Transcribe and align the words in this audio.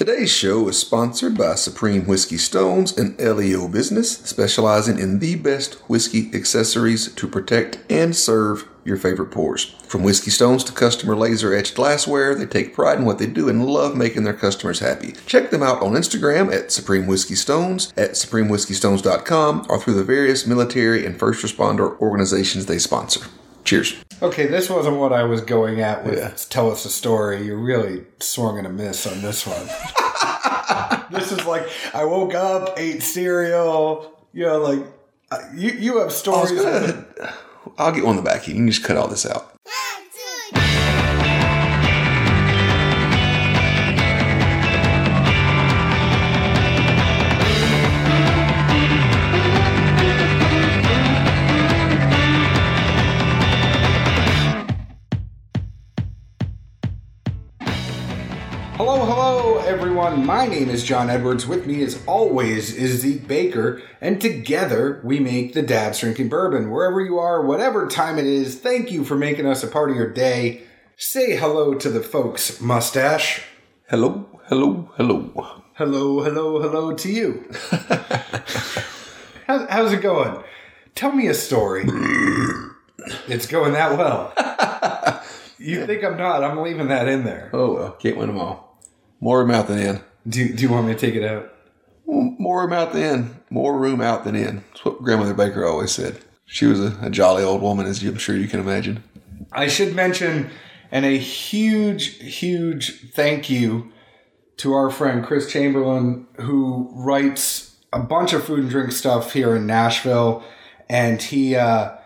Today's 0.00 0.32
show 0.32 0.66
is 0.66 0.78
sponsored 0.78 1.36
by 1.36 1.56
Supreme 1.56 2.06
Whiskey 2.06 2.38
Stones, 2.38 2.96
an 2.96 3.14
LEO 3.18 3.68
business 3.68 4.12
specializing 4.12 4.98
in 4.98 5.18
the 5.18 5.36
best 5.36 5.74
whiskey 5.90 6.30
accessories 6.32 7.12
to 7.12 7.28
protect 7.28 7.80
and 7.92 8.16
serve 8.16 8.66
your 8.82 8.96
favorite 8.96 9.30
pours. 9.30 9.76
From 9.86 10.02
whiskey 10.02 10.30
stones 10.30 10.64
to 10.64 10.72
customer 10.72 11.14
laser 11.14 11.52
etched 11.52 11.74
glassware, 11.74 12.34
they 12.34 12.46
take 12.46 12.72
pride 12.72 12.98
in 12.98 13.04
what 13.04 13.18
they 13.18 13.26
do 13.26 13.50
and 13.50 13.66
love 13.66 13.94
making 13.94 14.24
their 14.24 14.32
customers 14.32 14.78
happy. 14.78 15.16
Check 15.26 15.50
them 15.50 15.62
out 15.62 15.82
on 15.82 15.92
Instagram 15.92 16.50
at 16.50 16.72
Supreme 16.72 17.06
Whiskey 17.06 17.34
Stones, 17.34 17.92
at 17.94 18.12
supremewhiskeystones.com, 18.12 19.66
or 19.68 19.78
through 19.78 19.96
the 19.96 20.02
various 20.02 20.46
military 20.46 21.04
and 21.04 21.18
first 21.18 21.44
responder 21.44 22.00
organizations 22.00 22.64
they 22.64 22.78
sponsor. 22.78 23.26
Cheers. 23.64 23.94
Okay, 24.22 24.46
this 24.46 24.68
wasn't 24.68 24.96
what 24.96 25.12
I 25.12 25.22
was 25.24 25.40
going 25.40 25.80
at 25.80 26.04
with 26.04 26.18
Yeah. 26.18 26.32
tell 26.48 26.70
us 26.70 26.84
a 26.84 26.90
story. 26.90 27.44
You 27.46 27.56
really 27.56 28.04
swung 28.20 28.58
and 28.58 28.66
a 28.66 28.70
miss 28.70 29.06
on 29.06 29.22
this 29.22 29.46
one. 29.46 29.66
this 31.10 31.32
is 31.32 31.44
like 31.46 31.68
I 31.94 32.04
woke 32.04 32.34
up, 32.34 32.74
ate 32.78 33.02
cereal. 33.02 34.12
You 34.32 34.46
know, 34.46 34.58
like 34.58 34.86
you 35.54 35.70
you 35.72 35.98
have 35.98 36.12
stories. 36.12 36.52
gonna, 36.52 37.04
I'll 37.78 37.92
get 37.92 38.04
one 38.04 38.16
in 38.18 38.24
the 38.24 38.28
back. 38.30 38.46
You 38.48 38.54
can 38.54 38.68
just 38.68 38.84
cut 38.84 38.96
all 38.96 39.08
this 39.08 39.24
out. 39.26 39.49
Everyone. 59.80 60.26
My 60.26 60.46
name 60.46 60.68
is 60.68 60.84
John 60.84 61.08
Edwards. 61.08 61.46
With 61.46 61.66
me, 61.66 61.82
as 61.82 62.02
always, 62.06 62.76
is 62.76 63.00
Zeke 63.00 63.26
Baker, 63.26 63.80
and 63.98 64.20
together 64.20 65.00
we 65.02 65.18
make 65.18 65.54
the 65.54 65.62
Dad's 65.62 66.00
Drinking 66.00 66.28
Bourbon. 66.28 66.70
Wherever 66.70 67.00
you 67.00 67.18
are, 67.18 67.42
whatever 67.42 67.86
time 67.86 68.18
it 68.18 68.26
is, 68.26 68.60
thank 68.60 68.92
you 68.92 69.04
for 69.04 69.16
making 69.16 69.46
us 69.46 69.62
a 69.62 69.66
part 69.66 69.88
of 69.88 69.96
your 69.96 70.12
day. 70.12 70.64
Say 70.98 71.34
hello 71.34 71.72
to 71.76 71.88
the 71.88 72.02
folks, 72.02 72.60
Mustache. 72.60 73.42
Hello, 73.88 74.28
hello, 74.48 74.92
hello. 74.96 75.62
Hello, 75.72 76.24
hello, 76.24 76.60
hello 76.60 76.92
to 76.92 77.10
you. 77.10 77.50
How, 79.46 79.66
how's 79.66 79.94
it 79.94 80.02
going? 80.02 80.44
Tell 80.94 81.12
me 81.12 81.26
a 81.26 81.34
story. 81.34 81.84
it's 83.28 83.46
going 83.46 83.72
that 83.72 83.96
well. 83.96 84.34
You 85.62 85.84
think 85.84 86.02
I'm 86.02 86.16
not? 86.16 86.42
I'm 86.42 86.62
leaving 86.62 86.88
that 86.88 87.06
in 87.06 87.24
there. 87.24 87.50
Oh 87.52 87.74
well, 87.74 87.92
can't 87.92 88.16
win 88.16 88.28
them 88.28 88.38
all. 88.38 88.69
More 89.20 89.40
room 89.40 89.50
out 89.50 89.68
than 89.68 89.78
in. 89.78 90.00
Do, 90.28 90.52
do 90.52 90.62
you 90.62 90.70
want 90.70 90.86
me 90.86 90.94
to 90.94 90.98
take 90.98 91.14
it 91.14 91.24
out? 91.24 91.52
More 92.06 92.62
room 92.62 92.72
out 92.72 92.92
than 92.92 93.02
in. 93.02 93.36
More 93.50 93.78
room 93.78 94.00
out 94.00 94.24
than 94.24 94.34
in. 94.34 94.64
That's 94.70 94.84
what 94.84 95.02
Grandmother 95.02 95.34
Baker 95.34 95.66
always 95.66 95.92
said. 95.92 96.18
She 96.46 96.66
was 96.66 96.80
a, 96.80 96.98
a 97.02 97.10
jolly 97.10 97.42
old 97.42 97.62
woman, 97.62 97.86
as 97.86 98.02
I'm 98.02 98.16
sure 98.16 98.36
you 98.36 98.48
can 98.48 98.60
imagine. 98.60 99.04
I 99.52 99.68
should 99.68 99.94
mention, 99.94 100.50
and 100.90 101.04
a 101.04 101.16
huge, 101.16 102.16
huge 102.16 103.12
thank 103.12 103.48
you 103.48 103.92
to 104.58 104.72
our 104.72 104.90
friend 104.90 105.24
Chris 105.24 105.50
Chamberlain, 105.50 106.26
who 106.38 106.90
writes 106.92 107.76
a 107.92 108.00
bunch 108.00 108.32
of 108.32 108.44
food 108.44 108.60
and 108.60 108.70
drink 108.70 108.92
stuff 108.92 109.32
here 109.32 109.56
in 109.56 109.66
Nashville, 109.66 110.42
and 110.88 111.22
he 111.22 111.56
uh, 111.56 111.96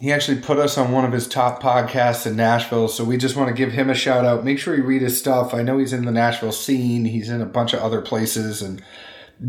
he 0.00 0.12
actually 0.12 0.40
put 0.40 0.58
us 0.58 0.76
on 0.76 0.92
one 0.92 1.04
of 1.04 1.12
his 1.12 1.28
top 1.28 1.62
podcasts 1.62 2.26
in 2.26 2.36
Nashville. 2.36 2.88
So 2.88 3.04
we 3.04 3.16
just 3.16 3.36
want 3.36 3.48
to 3.48 3.54
give 3.54 3.72
him 3.72 3.88
a 3.88 3.94
shout 3.94 4.24
out. 4.24 4.44
Make 4.44 4.58
sure 4.58 4.76
you 4.76 4.82
read 4.82 5.02
his 5.02 5.18
stuff. 5.18 5.54
I 5.54 5.62
know 5.62 5.78
he's 5.78 5.92
in 5.92 6.04
the 6.04 6.12
Nashville 6.12 6.52
scene. 6.52 7.04
He's 7.04 7.28
in 7.28 7.40
a 7.40 7.46
bunch 7.46 7.72
of 7.72 7.80
other 7.80 8.02
places, 8.02 8.60
and 8.60 8.82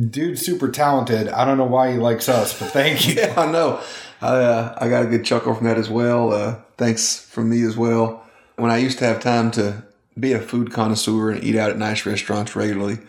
dude, 0.09 0.39
super 0.39 0.69
talented. 0.69 1.29
I 1.29 1.45
don't 1.45 1.57
know 1.57 1.65
why 1.65 1.91
he 1.91 1.97
likes 1.97 2.29
us, 2.29 2.57
but 2.57 2.71
thank 2.71 3.07
you. 3.07 3.15
Yeah, 3.21 3.33
I 3.37 3.51
know. 3.51 3.81
I, 4.21 4.27
uh, 4.27 4.77
I 4.79 4.89
got 4.89 5.03
a 5.03 5.07
good 5.07 5.25
chuckle 5.25 5.53
from 5.53 5.65
that 5.65 5.77
as 5.77 5.89
well. 5.89 6.31
Uh, 6.31 6.59
thanks 6.77 7.19
from 7.19 7.49
me 7.49 7.63
as 7.63 7.75
well. 7.75 8.25
When 8.55 8.71
I 8.71 8.77
used 8.77 8.99
to 8.99 9.05
have 9.05 9.21
time 9.21 9.51
to 9.51 9.83
be 10.17 10.31
a 10.31 10.39
food 10.39 10.71
connoisseur 10.71 11.31
and 11.31 11.43
eat 11.43 11.55
out 11.55 11.69
at 11.69 11.77
nice 11.77 12.05
restaurants 12.05 12.55
regularly, 12.55 12.99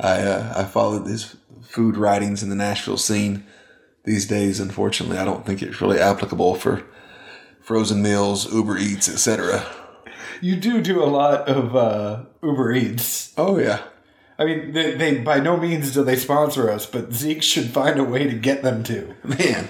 I 0.00 0.20
uh, 0.22 0.54
I 0.56 0.64
followed 0.64 1.06
his 1.06 1.36
food 1.62 1.96
writings 1.96 2.42
in 2.42 2.48
the 2.48 2.56
Nashville 2.56 2.96
scene. 2.96 3.44
These 4.04 4.26
days, 4.26 4.60
unfortunately, 4.60 5.18
I 5.18 5.24
don't 5.24 5.46
think 5.46 5.62
it's 5.62 5.80
really 5.80 5.98
applicable 5.98 6.54
for 6.56 6.82
frozen 7.60 8.02
meals, 8.02 8.52
Uber 8.52 8.76
Eats, 8.76 9.08
etc. 9.08 9.66
You 10.40 10.56
do 10.56 10.82
do 10.82 11.02
a 11.02 11.06
lot 11.06 11.48
of 11.48 11.74
uh, 11.74 12.24
Uber 12.42 12.72
Eats. 12.72 13.32
Oh 13.38 13.58
yeah, 13.58 13.82
I 14.38 14.44
mean, 14.44 14.72
they, 14.72 14.94
they 14.94 15.18
by 15.18 15.40
no 15.40 15.56
means 15.56 15.94
do 15.94 16.04
they 16.04 16.16
sponsor 16.16 16.70
us, 16.70 16.86
but 16.86 17.12
Zeke 17.12 17.42
should 17.42 17.70
find 17.70 17.98
a 17.98 18.04
way 18.04 18.24
to 18.24 18.34
get 18.34 18.62
them 18.62 18.82
to. 18.84 19.14
man, 19.24 19.68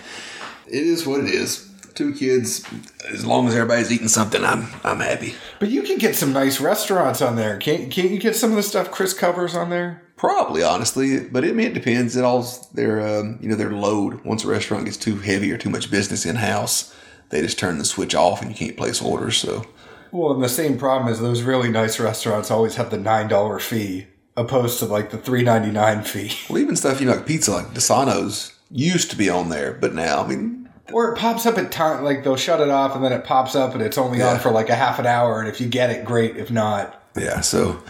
it 0.66 0.82
is 0.82 1.06
what 1.06 1.20
it 1.20 1.26
is. 1.26 1.70
Two 1.94 2.12
kids, 2.14 2.64
as 3.12 3.24
long 3.24 3.46
as 3.46 3.54
everybody's 3.54 3.92
eating 3.92 4.08
something, 4.08 4.44
I'm 4.44 4.68
I'm 4.82 5.00
happy. 5.00 5.34
But 5.60 5.70
you 5.70 5.82
can 5.82 5.98
get 5.98 6.16
some 6.16 6.32
nice 6.32 6.60
restaurants 6.60 7.22
on 7.22 7.36
there. 7.36 7.56
Can't 7.58 7.90
can't 7.90 8.10
you 8.10 8.18
get 8.18 8.36
some 8.36 8.50
of 8.50 8.56
the 8.56 8.62
stuff 8.62 8.90
Chris 8.90 9.14
covers 9.14 9.54
on 9.54 9.70
there? 9.70 10.02
Probably, 10.16 10.62
honestly, 10.62 11.20
but 11.20 11.44
it, 11.44 11.50
I 11.50 11.52
mean, 11.52 11.66
it 11.68 11.74
depends. 11.74 12.16
It 12.16 12.24
all 12.24 12.46
their 12.72 13.00
um, 13.00 13.38
you 13.40 13.48
know 13.48 13.56
their 13.56 13.72
load. 13.72 14.24
Once 14.24 14.44
a 14.44 14.48
restaurant 14.48 14.84
gets 14.84 14.96
too 14.96 15.16
heavy 15.16 15.52
or 15.52 15.58
too 15.58 15.70
much 15.70 15.90
business 15.90 16.24
in 16.26 16.36
house, 16.36 16.94
they 17.30 17.40
just 17.40 17.58
turn 17.58 17.78
the 17.78 17.84
switch 17.84 18.14
off 18.14 18.40
and 18.40 18.50
you 18.50 18.56
can't 18.56 18.76
place 18.76 19.02
orders. 19.02 19.36
So 19.36 19.66
Well, 20.12 20.32
and 20.32 20.42
the 20.42 20.48
same 20.48 20.78
problem 20.78 21.12
is 21.12 21.20
those 21.20 21.42
really 21.42 21.68
nice 21.68 22.00
restaurants 22.00 22.50
always 22.50 22.76
have 22.76 22.90
the 22.90 22.98
nine 22.98 23.28
dollar 23.28 23.58
fee 23.58 24.06
opposed 24.36 24.78
to 24.80 24.86
like 24.86 25.10
the 25.10 25.18
three 25.18 25.42
ninety 25.42 25.70
nine 25.70 26.02
fee. 26.02 26.32
well, 26.48 26.58
even 26.58 26.76
stuff 26.76 27.00
you 27.00 27.06
know 27.06 27.14
like 27.14 27.26
pizza, 27.26 27.52
like 27.52 27.74
Desano's 27.74 28.52
used 28.70 29.10
to 29.10 29.16
be 29.16 29.28
on 29.28 29.50
there, 29.50 29.72
but 29.74 29.94
now 29.94 30.22
I 30.22 30.26
mean, 30.26 30.63
Or 30.92 31.12
it 31.12 31.18
pops 31.18 31.46
up 31.46 31.56
at 31.58 31.72
time 31.72 32.04
like 32.04 32.24
they'll 32.24 32.36
shut 32.36 32.60
it 32.60 32.68
off 32.70 32.94
and 32.94 33.04
then 33.04 33.12
it 33.12 33.24
pops 33.24 33.54
up 33.54 33.72
and 33.74 33.82
it's 33.82 33.96
only 33.98 34.18
Yeah. 34.18 34.32
on 34.34 34.38
for 34.40 34.50
like 34.50 34.68
a 34.68 34.74
half 34.74 34.98
an 34.98 35.06
hour 35.06 35.40
and 35.40 35.48
if 35.48 35.60
you 35.60 35.66
get 35.68 35.90
it, 35.90 36.04
great. 36.04 36.36
If 36.36 36.50
not, 36.50 37.02
yeah. 37.16 37.40
So 37.40 37.82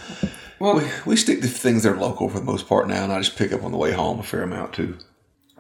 well, 0.60 0.77
we, 0.77 0.84
we 1.05 1.16
stick 1.16 1.41
to 1.43 1.49
things 1.49 1.82
that 1.82 1.93
are 1.93 1.97
local 1.97 2.28
for 2.28 2.38
the 2.38 2.44
most 2.44 2.69
part 2.69 2.87
now, 2.88 3.03
and 3.05 3.12
I 3.12 3.19
just 3.19 3.37
pick 3.37 3.53
up 3.53 3.65
on 3.65 3.72
the 3.72 3.78
way 3.78 3.93
home 3.93 4.21
a 4.21 4.22
fair 4.22 4.43
amount 4.43 4.72
too. 4.75 4.97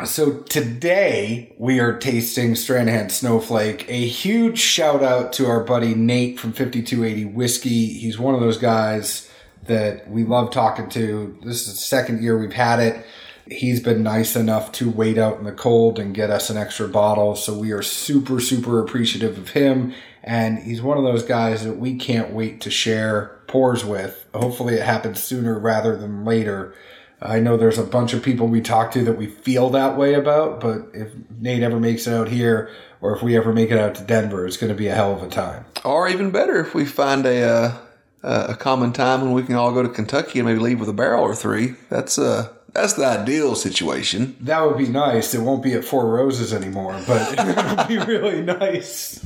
So 0.04 0.38
today 0.40 1.54
we 1.58 1.78
are 1.78 1.96
tasting 1.96 2.54
Stranahan 2.54 3.10
Snowflake. 3.10 3.86
A 3.88 4.06
huge 4.06 4.58
shout 4.58 5.02
out 5.04 5.32
to 5.34 5.46
our 5.46 5.62
buddy 5.62 5.94
Nate 5.94 6.38
from 6.40 6.52
5280 6.52 7.24
Whiskey. 7.26 7.86
He's 7.94 8.18
one 8.18 8.34
of 8.34 8.40
those 8.40 8.58
guys 8.58 9.30
that 9.66 10.10
we 10.10 10.24
love 10.24 10.50
talking 10.50 10.88
to. 10.90 11.38
This 11.44 11.62
is 11.66 11.74
the 11.74 11.78
second 11.78 12.22
year 12.22 12.36
we've 12.36 12.52
had 12.52 12.80
it. 12.80 13.06
He's 13.50 13.80
been 13.80 14.02
nice 14.02 14.36
enough 14.36 14.72
to 14.72 14.90
wait 14.90 15.18
out 15.18 15.38
in 15.38 15.44
the 15.44 15.52
cold 15.52 15.98
and 15.98 16.14
get 16.14 16.30
us 16.30 16.50
an 16.50 16.56
extra 16.56 16.88
bottle. 16.88 17.36
So 17.36 17.56
we 17.56 17.72
are 17.72 17.82
super, 17.82 18.40
super 18.40 18.80
appreciative 18.80 19.36
of 19.38 19.50
him. 19.50 19.94
And 20.22 20.58
he's 20.58 20.80
one 20.80 20.96
of 20.96 21.04
those 21.04 21.22
guys 21.22 21.64
that 21.64 21.76
we 21.76 21.96
can't 21.96 22.32
wait 22.32 22.62
to 22.62 22.70
share 22.70 23.38
pours 23.46 23.84
with. 23.84 24.26
Hopefully 24.34 24.74
it 24.74 24.82
happens 24.82 25.22
sooner 25.22 25.58
rather 25.58 25.96
than 25.96 26.24
later. 26.24 26.74
I 27.20 27.40
know 27.40 27.56
there's 27.56 27.78
a 27.78 27.84
bunch 27.84 28.12
of 28.12 28.22
people 28.22 28.48
we 28.48 28.60
talk 28.60 28.92
to 28.92 29.04
that 29.04 29.16
we 29.16 29.26
feel 29.26 29.70
that 29.70 29.96
way 29.96 30.14
about, 30.14 30.60
but 30.60 30.88
if 30.92 31.12
Nate 31.38 31.62
ever 31.62 31.78
makes 31.78 32.06
it 32.06 32.12
out 32.12 32.28
here, 32.28 32.70
or 33.00 33.14
if 33.14 33.22
we 33.22 33.36
ever 33.36 33.52
make 33.52 33.70
it 33.70 33.78
out 33.78 33.94
to 33.96 34.02
Denver, 34.02 34.46
it's 34.46 34.56
going 34.56 34.72
to 34.72 34.76
be 34.76 34.88
a 34.88 34.94
hell 34.94 35.14
of 35.14 35.22
a 35.22 35.28
time. 35.28 35.64
Or 35.84 36.08
even 36.08 36.30
better, 36.30 36.60
if 36.60 36.74
we 36.74 36.84
find 36.84 37.24
a 37.24 37.42
uh, 37.44 37.78
a 38.22 38.56
common 38.56 38.92
time 38.92 39.20
when 39.20 39.32
we 39.32 39.42
can 39.42 39.54
all 39.54 39.72
go 39.72 39.82
to 39.82 39.88
Kentucky 39.88 40.38
and 40.38 40.48
maybe 40.48 40.58
leave 40.58 40.80
with 40.80 40.88
a 40.88 40.94
barrel 40.94 41.22
or 41.22 41.34
three. 41.34 41.74
That's 41.90 42.18
uh 42.18 42.48
that's 42.74 42.94
the 42.94 43.06
ideal 43.06 43.54
situation. 43.54 44.36
That 44.40 44.60
would 44.62 44.76
be 44.76 44.88
nice. 44.88 45.32
It 45.32 45.40
won't 45.40 45.62
be 45.62 45.74
at 45.74 45.84
Four 45.84 46.08
Roses 46.08 46.52
anymore, 46.52 47.00
but 47.06 47.34
it 47.38 47.78
would 47.78 47.88
be 47.88 48.12
really 48.12 48.42
nice. 48.42 49.24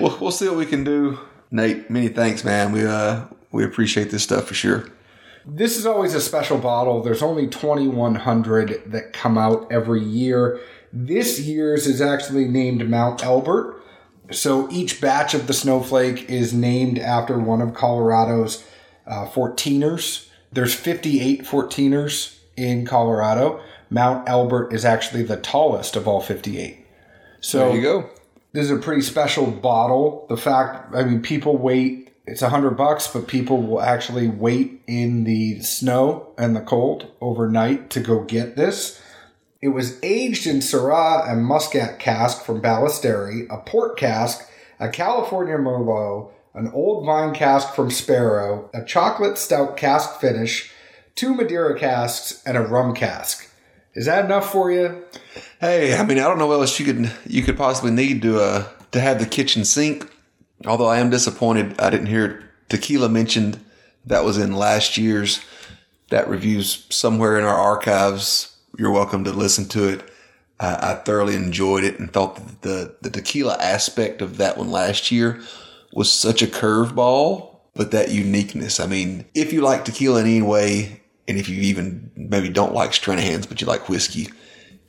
We'll, 0.00 0.18
we'll 0.20 0.32
see 0.32 0.48
what 0.48 0.56
we 0.56 0.66
can 0.66 0.84
do. 0.84 1.18
Nate, 1.50 1.88
many 1.88 2.08
thanks, 2.08 2.44
man. 2.44 2.72
We 2.72 2.84
uh 2.84 3.24
we 3.52 3.64
appreciate 3.64 4.10
this 4.10 4.24
stuff 4.24 4.46
for 4.46 4.54
sure. 4.54 4.88
This 5.46 5.78
is 5.78 5.86
always 5.86 6.14
a 6.14 6.20
special 6.20 6.58
bottle. 6.58 7.02
There's 7.02 7.22
only 7.22 7.46
2,100 7.46 8.82
that 8.92 9.14
come 9.14 9.38
out 9.38 9.66
every 9.72 10.02
year. 10.02 10.60
This 10.92 11.40
year's 11.40 11.86
is 11.86 12.02
actually 12.02 12.46
named 12.46 12.88
Mount 12.90 13.24
Elbert. 13.24 13.80
So 14.30 14.70
each 14.70 15.00
batch 15.00 15.32
of 15.32 15.46
the 15.46 15.54
snowflake 15.54 16.28
is 16.28 16.52
named 16.52 16.98
after 16.98 17.38
one 17.38 17.62
of 17.62 17.72
Colorado's 17.72 18.62
uh, 19.06 19.26
14ers. 19.26 20.28
There's 20.52 20.74
58 20.74 21.44
14ers 21.44 22.37
in 22.58 22.84
Colorado. 22.84 23.60
Mount 23.90 24.28
Elbert 24.28 24.72
is 24.72 24.84
actually 24.84 25.22
the 25.22 25.36
tallest 25.36 25.96
of 25.96 26.06
all 26.06 26.20
58. 26.20 26.84
So 27.40 27.68
There 27.68 27.76
you 27.76 27.82
go. 27.82 28.10
this 28.52 28.64
is 28.64 28.70
a 28.70 28.76
pretty 28.76 29.02
special 29.02 29.46
bottle. 29.50 30.26
The 30.28 30.36
fact, 30.36 30.94
I 30.94 31.04
mean, 31.04 31.22
people 31.22 31.56
wait. 31.56 32.12
It's 32.26 32.42
a 32.42 32.50
hundred 32.50 32.72
bucks, 32.76 33.06
but 33.06 33.26
people 33.26 33.62
will 33.62 33.80
actually 33.80 34.28
wait 34.28 34.82
in 34.86 35.24
the 35.24 35.60
snow 35.60 36.34
and 36.36 36.54
the 36.54 36.60
cold 36.60 37.06
overnight 37.22 37.88
to 37.90 38.00
go 38.00 38.22
get 38.24 38.54
this. 38.56 39.00
It 39.62 39.68
was 39.68 39.98
aged 40.02 40.46
in 40.46 40.58
Syrah 40.58 41.30
and 41.30 41.44
Muscat 41.44 41.98
cask 41.98 42.44
from 42.44 42.60
Balistreri, 42.60 43.46
a 43.50 43.58
port 43.58 43.96
cask, 43.98 44.46
a 44.78 44.88
California 44.90 45.56
Merlot, 45.56 46.30
an 46.54 46.70
old 46.74 47.06
vine 47.06 47.34
cask 47.34 47.74
from 47.74 47.90
Sparrow, 47.90 48.68
a 48.74 48.84
chocolate 48.84 49.38
stout 49.38 49.76
cask 49.76 50.20
finish, 50.20 50.70
two 51.18 51.34
Madeira 51.34 51.76
casks, 51.76 52.40
and 52.46 52.56
a 52.56 52.60
rum 52.60 52.94
cask. 52.94 53.50
Is 53.94 54.06
that 54.06 54.24
enough 54.24 54.52
for 54.52 54.70
you? 54.70 55.04
Hey, 55.60 55.96
I 55.96 56.04
mean, 56.04 56.20
I 56.20 56.22
don't 56.22 56.38
know 56.38 56.46
what 56.46 56.60
else 56.60 56.78
you 56.78 56.86
could 56.86 57.10
you 57.26 57.42
could 57.42 57.56
possibly 57.56 57.90
need 57.90 58.22
to 58.22 58.40
uh, 58.40 58.68
to 58.92 59.00
have 59.00 59.18
the 59.18 59.26
kitchen 59.26 59.64
sink. 59.64 60.08
Although 60.64 60.86
I 60.86 60.98
am 60.98 61.10
disappointed, 61.10 61.78
I 61.80 61.90
didn't 61.90 62.06
hear 62.06 62.48
tequila 62.68 63.08
mentioned. 63.08 63.58
That 64.06 64.24
was 64.24 64.38
in 64.38 64.52
last 64.54 64.96
year's. 64.96 65.40
That 66.10 66.28
review's 66.28 66.86
somewhere 66.88 67.36
in 67.36 67.44
our 67.44 67.54
archives. 67.54 68.56
You're 68.78 68.92
welcome 68.92 69.24
to 69.24 69.32
listen 69.32 69.68
to 69.70 69.88
it. 69.88 70.08
I, 70.60 70.92
I 70.92 70.94
thoroughly 70.94 71.34
enjoyed 71.34 71.82
it 71.82 71.98
and 71.98 72.12
thought 72.12 72.36
that 72.36 72.62
the 72.62 72.96
the 73.02 73.10
tequila 73.10 73.56
aspect 73.58 74.22
of 74.22 74.36
that 74.36 74.56
one 74.56 74.70
last 74.70 75.10
year 75.10 75.40
was 75.92 76.12
such 76.12 76.42
a 76.42 76.46
curveball, 76.46 77.56
but 77.74 77.90
that 77.90 78.12
uniqueness. 78.12 78.78
I 78.78 78.86
mean, 78.86 79.24
if 79.34 79.52
you 79.52 79.62
like 79.62 79.84
tequila 79.84 80.20
in 80.20 80.26
any 80.26 80.42
way, 80.42 81.02
and 81.28 81.38
if 81.38 81.48
you 81.48 81.60
even 81.60 82.10
maybe 82.16 82.48
don't 82.48 82.74
like 82.74 82.90
Stranahan's, 82.90 83.46
but 83.46 83.60
you 83.60 83.66
like 83.66 83.88
whiskey, 83.88 84.28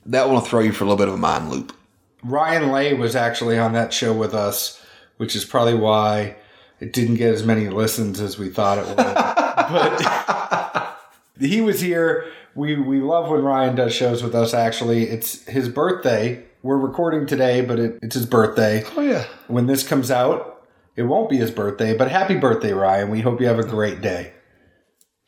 that 0.06 0.30
will 0.30 0.39
throw 0.39 0.62
you 0.62 0.71
for 0.71 0.86
a 0.86 0.88
little 0.88 0.97
bit 0.97 1.09
of 1.09 1.13
a 1.13 1.18
mind 1.18 1.51
loop. 1.51 1.75
Ryan 2.24 2.71
Lay 2.71 2.94
was 2.94 3.15
actually 3.15 3.59
on 3.59 3.74
that 3.74 3.94
show 3.94 4.13
with 4.13 4.33
us, 4.33 4.83
which 5.18 5.36
is 5.36 5.45
probably 5.45 5.75
why 5.75 6.36
it 6.80 6.94
didn't 6.94 7.15
get 7.15 7.33
as 7.33 7.45
many 7.45 7.69
listens 7.69 8.19
as 8.19 8.39
we 8.39 8.50
thought 8.50 8.77
it 8.77 8.88
would. 8.88 8.97
but 8.97 10.97
he 11.39 11.62
was 11.62 11.81
here. 11.81 12.25
We 12.56 12.77
we 12.77 13.00
love 13.00 13.30
when 13.30 13.44
Ryan 13.44 13.75
does 13.75 13.94
shows 13.94 14.24
with 14.24 14.33
us. 14.33 14.53
Actually, 14.53 15.03
it's 15.03 15.44
his 15.45 15.69
birthday. 15.69 16.44
We're 16.63 16.77
recording 16.77 17.25
today, 17.25 17.62
but 17.62 17.80
it, 17.80 18.00
it's 18.01 18.15
his 18.15 18.25
birthday. 18.25 18.83
Oh 18.97 19.01
yeah, 19.01 19.25
When 19.47 19.68
this 19.68 19.88
comes 19.88 20.12
out, 20.12 20.65
it 20.95 21.03
won't 21.03 21.30
be 21.30 21.38
his 21.38 21.51
birthday. 21.51 21.95
But 21.95 22.12
happy 22.12 22.36
birthday, 22.36 22.74
Ryan! 22.74 23.09
We 23.09 23.21
hope 23.21 23.39
you 23.39 23.47
have 23.47 23.59
a 23.59 23.63
great 23.63 24.01
day. 24.01 24.33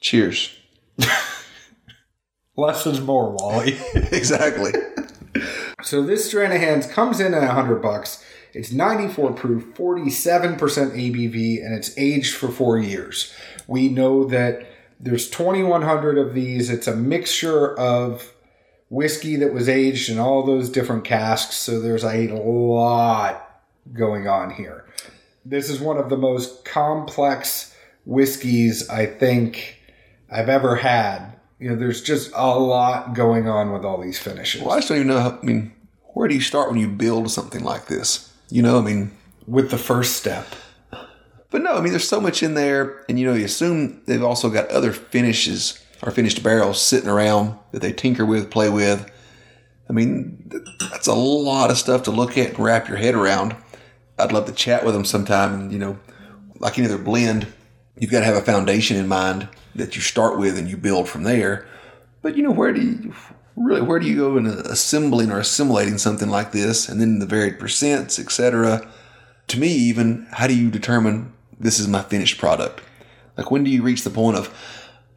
cheers. 0.01 0.57
Less 2.57 2.86
is 2.86 3.01
more, 3.01 3.31
Wally. 3.31 3.77
exactly. 3.95 4.71
So 5.83 6.03
this 6.03 6.31
Stranahan's 6.31 6.86
comes 6.86 7.19
in 7.19 7.33
at 7.33 7.42
100 7.42 7.81
bucks. 7.81 8.24
It's 8.53 8.71
94 8.71 9.33
proof, 9.33 9.74
47% 9.75 10.57
ABV, 10.57 11.65
and 11.65 11.74
it's 11.74 11.98
aged 11.98 12.36
for 12.36 12.50
four 12.50 12.77
years. 12.77 13.33
We 13.68 13.88
know 13.88 14.25
that 14.25 14.68
there's 15.00 15.30
2,100 15.30 16.18
of 16.18 16.33
these. 16.33 16.69
It's 16.69 16.88
a 16.88 16.95
mixture 16.95 17.77
of 17.80 18.33
whiskey 18.89 19.38
that 19.38 19.54
was 19.54 19.69
aged 19.69 20.09
in 20.09 20.19
all 20.19 20.44
those 20.44 20.69
different 20.69 21.06
casks. 21.06 21.56
So 21.56 21.80
there's 21.80 22.04
a 22.04 22.27
lot 22.27 23.62
going 23.94 24.27
on 24.27 24.51
here. 24.51 24.86
This 25.45 25.69
is 25.69 25.80
one 25.80 25.97
of 25.97 26.09
the 26.09 26.18
most 26.18 26.65
complex 26.65 27.74
whiskeys 28.06 28.89
I 28.89 29.06
think 29.06 29.81
I've 30.31 30.50
ever 30.50 30.78
had. 30.78 31.33
You 31.60 31.69
know, 31.69 31.75
there's 31.75 32.01
just 32.01 32.31
a 32.33 32.57
lot 32.57 33.13
going 33.13 33.48
on 33.48 33.72
with 33.72 33.83
all 33.86 34.01
these 34.01 34.18
finishes. 34.18 34.62
Well, 34.62 34.72
I 34.72 34.78
just 34.78 34.88
don't 34.88 34.98
even 34.98 35.07
know. 35.10 35.19
How, 35.19 35.38
I 35.42 35.45
mean, 35.45 35.74
where 36.13 36.28
do 36.28 36.33
you 36.33 36.42
start 36.42 36.72
when 36.72 36.80
you 36.80 36.88
build 36.88 37.30
something 37.30 37.63
like 37.63 37.86
this? 37.86 38.33
You 38.50 38.62
know, 38.63 38.80
I 38.80 38.81
mean, 38.81 39.12
With 39.45 39.69
the 39.69 39.78
first 39.78 40.16
step. 40.16 40.48
but 41.51 41.62
no, 41.62 41.74
I 41.74 41.81
mean, 41.81 41.92
there's 41.92 42.07
so 42.07 42.19
much 42.19 42.42
in 42.42 42.54
there, 42.56 43.04
and 43.07 43.19
you 43.19 43.28
know, 43.28 43.33
you 43.33 43.45
assume 43.45 44.01
they've 44.06 44.24
also 44.24 44.50
got 44.50 44.69
other 44.69 44.92
finishes 44.92 45.80
or 46.01 46.12
finished 46.12 46.42
barrels 46.42 46.81
sitting 46.81 47.10
around 47.10 47.57
that 47.72 47.81
they 47.81 47.94
tinker 47.94 48.25
with, 48.25 48.50
play 48.50 48.69
with. 48.69 49.07
I 49.88 49.94
mean, 49.94 50.51
that's 50.89 51.07
a 51.07 51.13
lot 51.13 51.69
of 51.69 51.78
stuff 51.78 52.04
to 52.04 52.12
look 52.12 52.38
at 52.38 52.51
and 52.51 52.60
wrap 52.60 52.88
your 52.88 52.98
head 52.98 53.13
around. 53.13 53.56
I'd 54.18 54.31
love 54.31 54.45
to 54.48 54.51
chat 54.54 54.83
with 54.83 54.94
them 54.95 55.06
sometime, 55.06 55.54
and 55.54 55.72
you 55.72 55.78
know, 55.80 56.00
like 56.60 56.78
any 56.80 56.88
other 56.88 56.98
blend, 56.98 57.48
you've 57.97 58.11
got 58.11 58.19
to 58.19 58.25
have 58.25 58.35
a 58.35 58.41
foundation 58.41 58.97
in 58.97 59.07
mind 59.07 59.47
that 59.75 59.95
you 59.95 60.01
start 60.01 60.38
with 60.38 60.57
and 60.57 60.69
you 60.69 60.77
build 60.77 61.07
from 61.07 61.23
there. 61.23 61.67
But 62.21 62.35
you 62.35 62.43
know, 62.43 62.51
where 62.51 62.73
do 62.73 62.81
you 62.81 63.13
really 63.55 63.81
where 63.81 63.99
do 63.99 64.07
you 64.07 64.15
go 64.15 64.38
in 64.38 64.45
assembling 64.45 65.31
or 65.31 65.39
assimilating 65.39 65.97
something 65.97 66.29
like 66.29 66.51
this, 66.51 66.88
and 66.88 67.01
then 67.01 67.19
the 67.19 67.25
varied 67.25 67.59
percents, 67.59 68.19
etc. 68.19 68.88
To 69.47 69.59
me, 69.59 69.67
even 69.67 70.27
how 70.31 70.47
do 70.47 70.55
you 70.55 70.69
determine 70.69 71.33
this 71.59 71.79
is 71.79 71.88
my 71.88 72.01
finished 72.01 72.38
product? 72.38 72.81
Like 73.38 73.51
when 73.51 73.63
do 73.63 73.69
you 73.69 73.81
reach 73.81 74.03
the 74.03 74.09
point 74.09 74.37
of 74.37 74.53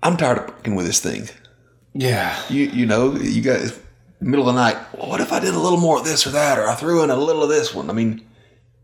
I'm 0.03 0.17
tired 0.17 0.39
of 0.39 0.49
working 0.49 0.75
with 0.75 0.87
this 0.87 1.01
thing? 1.01 1.29
Yeah. 1.93 2.41
You 2.49 2.67
you 2.67 2.87
know 2.87 3.15
you 3.17 3.43
got 3.43 3.61
middle 4.21 4.49
of 4.49 4.55
the 4.55 4.61
night. 4.61 4.79
Well, 4.97 5.09
what 5.09 5.21
if 5.21 5.33
I 5.33 5.41
did 5.41 5.55
a 5.55 5.59
little 5.59 5.79
more 5.79 5.99
of 5.99 6.05
this 6.05 6.27
or 6.27 6.31
that, 6.31 6.59
or 6.59 6.69
I 6.69 6.75
threw 6.75 7.03
in 7.03 7.11
a 7.11 7.17
little 7.17 7.43
of 7.43 7.49
this 7.49 7.75
one? 7.75 7.91
I 7.91 7.93
mean, 7.93 8.27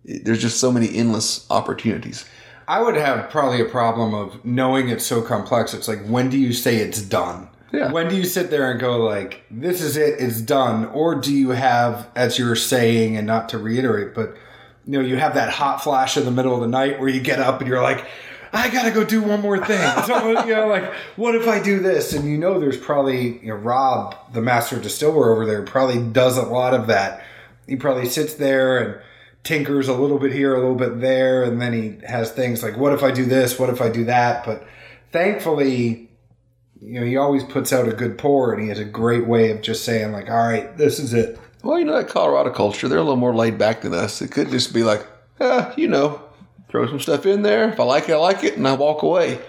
there's 0.04 0.40
just 0.40 0.60
so 0.60 0.70
many 0.70 0.94
endless 0.94 1.46
opportunities. 1.50 2.24
I 2.70 2.80
would 2.80 2.94
have 2.94 3.30
probably 3.30 3.60
a 3.60 3.64
problem 3.64 4.14
of 4.14 4.44
knowing 4.44 4.90
it's 4.90 5.04
so 5.04 5.22
complex. 5.22 5.74
It's 5.74 5.88
like, 5.88 6.06
when 6.06 6.30
do 6.30 6.38
you 6.38 6.52
say 6.52 6.76
it's 6.76 7.02
done? 7.02 7.48
Yeah. 7.72 7.90
When 7.90 8.08
do 8.08 8.14
you 8.14 8.24
sit 8.24 8.48
there 8.48 8.70
and 8.70 8.78
go 8.78 8.98
like, 8.98 9.42
this 9.50 9.82
is 9.82 9.96
it, 9.96 10.20
it's 10.20 10.40
done? 10.40 10.84
Or 10.86 11.16
do 11.16 11.34
you 11.34 11.50
have, 11.50 12.08
as 12.14 12.38
you're 12.38 12.54
saying, 12.54 13.16
and 13.16 13.26
not 13.26 13.48
to 13.48 13.58
reiterate, 13.58 14.14
but 14.14 14.36
you 14.86 14.92
know, 14.92 15.00
you 15.00 15.16
have 15.16 15.34
that 15.34 15.50
hot 15.50 15.82
flash 15.82 16.16
in 16.16 16.24
the 16.24 16.30
middle 16.30 16.54
of 16.54 16.60
the 16.60 16.68
night 16.68 17.00
where 17.00 17.08
you 17.08 17.20
get 17.20 17.40
up 17.40 17.60
and 17.60 17.68
you're 17.68 17.82
like, 17.82 18.06
I 18.52 18.70
gotta 18.70 18.92
go 18.92 19.02
do 19.02 19.20
one 19.20 19.40
more 19.40 19.58
thing. 19.64 19.80
So, 20.06 20.44
you 20.46 20.54
know, 20.54 20.68
like, 20.68 20.92
what 21.16 21.34
if 21.34 21.48
I 21.48 21.60
do 21.60 21.80
this? 21.80 22.12
And 22.12 22.30
you 22.30 22.38
know, 22.38 22.60
there's 22.60 22.76
probably, 22.76 23.40
you 23.40 23.48
know, 23.48 23.56
Rob, 23.56 24.14
the 24.32 24.42
master 24.42 24.78
distiller 24.78 25.32
over 25.32 25.44
there, 25.44 25.62
probably 25.62 26.00
does 26.00 26.36
a 26.36 26.42
lot 26.42 26.72
of 26.72 26.86
that. 26.86 27.24
He 27.66 27.74
probably 27.74 28.06
sits 28.06 28.34
there 28.34 28.78
and 28.78 29.00
tinkers 29.44 29.88
a 29.88 29.94
little 29.94 30.18
bit 30.18 30.32
here, 30.32 30.54
a 30.54 30.58
little 30.58 30.74
bit 30.74 31.00
there, 31.00 31.44
and 31.44 31.60
then 31.60 31.72
he 31.72 32.06
has 32.06 32.30
things 32.30 32.62
like, 32.62 32.76
what 32.76 32.92
if 32.92 33.02
I 33.02 33.10
do 33.10 33.24
this? 33.24 33.58
What 33.58 33.70
if 33.70 33.80
I 33.80 33.88
do 33.88 34.04
that? 34.04 34.44
But 34.44 34.66
thankfully, 35.12 36.10
you 36.80 37.00
know, 37.00 37.06
he 37.06 37.16
always 37.16 37.44
puts 37.44 37.72
out 37.72 37.88
a 37.88 37.92
good 37.92 38.18
pour 38.18 38.52
and 38.52 38.62
he 38.62 38.68
has 38.68 38.78
a 38.78 38.84
great 38.84 39.26
way 39.26 39.50
of 39.50 39.60
just 39.62 39.84
saying, 39.84 40.12
like, 40.12 40.30
all 40.30 40.48
right, 40.48 40.76
this 40.76 40.98
is 40.98 41.12
it. 41.12 41.38
Well, 41.62 41.78
you 41.78 41.84
know 41.84 41.96
that 41.96 42.08
Colorado 42.08 42.50
culture, 42.50 42.88
they're 42.88 42.98
a 42.98 43.02
little 43.02 43.16
more 43.16 43.34
laid 43.34 43.58
back 43.58 43.82
than 43.82 43.92
us. 43.92 44.22
It 44.22 44.30
could 44.30 44.50
just 44.50 44.72
be 44.72 44.82
like, 44.82 45.06
ah, 45.40 45.74
you 45.76 45.88
know, 45.88 46.22
throw 46.70 46.86
some 46.86 47.00
stuff 47.00 47.26
in 47.26 47.42
there. 47.42 47.68
If 47.68 47.78
I 47.80 47.84
like 47.84 48.08
it, 48.08 48.12
I 48.12 48.16
like 48.16 48.44
it, 48.44 48.56
and 48.56 48.66
I 48.66 48.72
walk 48.74 49.02
away. 49.02 49.40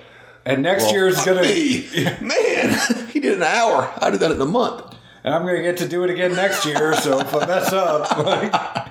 And 0.45 0.63
next 0.63 0.91
year 0.91 1.07
is 1.07 1.23
gonna 1.23 1.43
me. 1.43 1.87
man. 2.21 3.07
he 3.09 3.19
did 3.19 3.37
an 3.37 3.43
hour. 3.43 3.93
I 4.01 4.09
did 4.09 4.19
that 4.21 4.31
in 4.31 4.41
a 4.41 4.45
month. 4.45 4.95
and 5.23 5.33
I'm 5.33 5.45
gonna 5.45 5.61
get 5.61 5.77
to 5.77 5.87
do 5.87 6.03
it 6.03 6.09
again 6.09 6.35
next 6.35 6.65
year, 6.65 6.95
so 6.95 7.19
if 7.19 7.33
I 7.33 7.45
mess 7.45 7.71
up, 7.71 8.17
like 8.25 8.90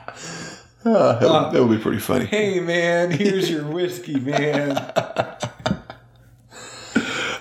Uh, 0.85 1.19
that, 1.19 1.29
would, 1.29 1.53
that 1.53 1.65
would 1.67 1.77
be 1.77 1.83
pretty 1.83 1.99
funny. 1.99 2.25
hey 2.25 2.61
man, 2.61 3.11
here's 3.11 3.51
your 3.51 3.65
whiskey, 3.65 4.19
man. 4.19 4.77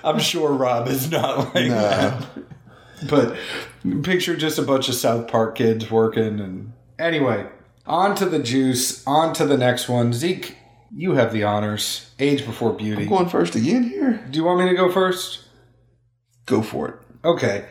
I'm 0.02 0.18
sure 0.18 0.52
Rob 0.52 0.88
is 0.88 1.10
not 1.10 1.54
like 1.54 1.68
that. 1.68 2.26
But 3.08 3.36
picture 4.02 4.36
just 4.36 4.58
a 4.58 4.62
bunch 4.62 4.88
of 4.88 4.94
South 4.94 5.28
Park 5.28 5.56
kids 5.56 5.90
working 5.90 6.40
and 6.40 6.72
anyway, 6.98 7.46
on 7.86 8.14
to 8.16 8.26
the 8.26 8.38
juice, 8.38 9.06
on 9.06 9.32
to 9.34 9.46
the 9.46 9.56
next 9.56 9.88
one. 9.88 10.12
Zeke, 10.12 10.56
you 10.94 11.12
have 11.12 11.32
the 11.32 11.44
honors. 11.44 12.10
Age 12.18 12.44
before 12.44 12.72
beauty. 12.72 13.04
I'm 13.04 13.08
Going 13.08 13.28
first 13.28 13.54
again 13.54 13.84
here. 13.84 14.22
Do 14.30 14.38
you 14.38 14.44
want 14.44 14.60
me 14.60 14.68
to 14.68 14.74
go 14.76 14.90
first? 14.92 15.44
Go 16.46 16.62
for 16.62 16.88
it. 16.88 16.94
Okay. 17.24 17.64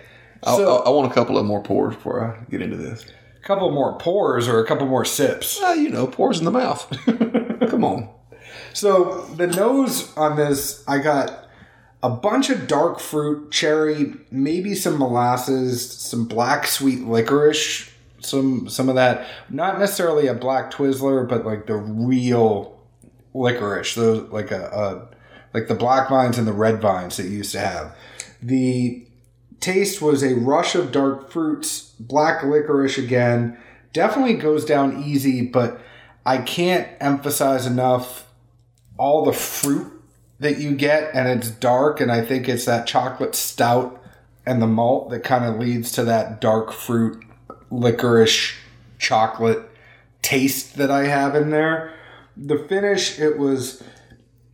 So 0.44 0.78
I 0.84 0.90
want 0.90 1.12
a 1.12 1.14
couple 1.14 1.38
of 1.38 1.46
more 1.46 1.62
pours 1.62 1.96
before 1.96 2.24
I 2.26 2.50
get 2.50 2.62
into 2.62 2.78
this. 2.78 3.06
A 3.42 3.46
couple 3.46 3.72
more 3.72 3.98
pours 3.98 4.48
or 4.48 4.60
a 4.60 4.66
couple 4.66 4.88
more 4.88 5.06
sips. 5.06 5.60
Ah, 5.62 5.74
you 5.74 5.90
know, 5.90 6.08
pours 6.08 6.40
in 6.40 6.46
the 6.46 6.52
mouth. 6.52 6.88
Come 7.70 7.84
on. 7.84 8.10
So 8.74 9.22
the 9.36 9.48
nose 9.48 10.16
on 10.16 10.36
this, 10.36 10.84
I 10.88 11.00
got 11.00 11.48
a 12.02 12.10
bunch 12.10 12.50
of 12.50 12.68
dark 12.68 13.00
fruit, 13.00 13.52
cherry, 13.52 14.14
maybe 14.32 14.76
some 14.76 14.98
molasses, 14.98 15.92
some 15.92 16.26
black 16.26 16.68
sweet 16.68 17.02
licorice, 17.02 17.92
some 18.20 18.70
some 18.70 18.90
of 18.90 18.96
that. 18.96 19.28
Not 19.50 19.80
necessarily 19.80 20.28
a 20.28 20.34
black 20.34 20.72
Twizzler, 20.72 21.28
but 21.28 21.46
like 21.46 21.68
the 21.68 21.76
real 21.76 22.80
licorice, 23.34 23.96
those 23.96 24.30
like 24.32 24.52
a, 24.52 24.68
a 24.68 25.58
like 25.58 25.68
the 25.68 25.76
black 25.76 26.10
vines 26.10 26.38
and 26.38 26.48
the 26.48 26.54
red 26.54 26.82
vines 26.82 27.18
that 27.18 27.24
you 27.24 27.38
used 27.38 27.52
to 27.54 27.60
have. 27.60 27.96
The 28.42 29.06
taste 29.60 30.02
was 30.02 30.24
a 30.24 30.36
rush 30.36 30.76
of 30.76 30.92
dark 30.92 31.32
fruits, 31.32 31.94
black 32.00 32.44
licorice 32.44 32.98
again. 32.98 33.58
Definitely 33.94 34.36
goes 34.36 34.66
down 34.66 35.04
easy, 35.04 35.42
but 35.42 35.80
I 36.26 36.40
can't 36.40 36.88
emphasize 37.00 37.66
enough 37.66 38.28
all 38.98 39.24
the 39.24 39.34
fruit 39.34 39.92
that 40.40 40.60
you 40.60 40.76
get, 40.76 41.14
and 41.14 41.28
it's 41.28 41.50
dark, 41.50 42.00
and 42.00 42.12
I 42.12 42.24
think 42.24 42.48
it's 42.48 42.66
that 42.66 42.88
chocolate 42.88 43.36
stout 43.36 44.02
and 44.46 44.62
the 44.62 44.68
malt 44.68 45.10
that 45.10 45.24
kind 45.24 45.46
of 45.46 45.60
leads 45.60 45.92
to 45.94 46.04
that 46.06 46.40
dark 46.40 46.72
fruit, 46.72 47.24
licorice, 47.70 48.54
chocolate 48.98 49.70
taste 50.22 50.78
that 50.78 50.92
I 50.92 51.06
have 51.06 51.36
in 51.36 51.50
there. 51.50 51.94
The 52.38 52.58
finish, 52.58 53.20
it 53.20 53.38
was 53.38 53.84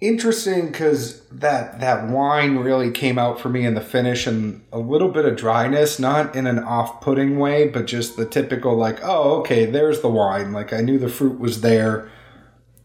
interesting 0.01 0.67
because 0.67 1.21
that 1.29 1.79
that 1.79 2.07
wine 2.09 2.57
really 2.57 2.91
came 2.91 3.17
out 3.17 3.39
for 3.39 3.49
me 3.49 3.65
in 3.65 3.75
the 3.75 3.81
finish 3.81 4.27
and 4.27 4.63
a 4.71 4.77
little 4.77 5.07
bit 5.07 5.25
of 5.25 5.37
dryness 5.37 5.97
not 5.99 6.35
in 6.35 6.45
an 6.45 6.59
off-putting 6.59 7.39
way 7.39 7.67
but 7.69 7.87
just 7.87 8.17
the 8.17 8.25
typical 8.25 8.75
like 8.75 8.99
oh 9.03 9.39
okay 9.39 9.65
there's 9.65 10.01
the 10.01 10.09
wine 10.09 10.51
like 10.51 10.73
i 10.73 10.81
knew 10.81 10.99
the 10.99 11.07
fruit 11.07 11.39
was 11.39 11.61
there 11.61 12.11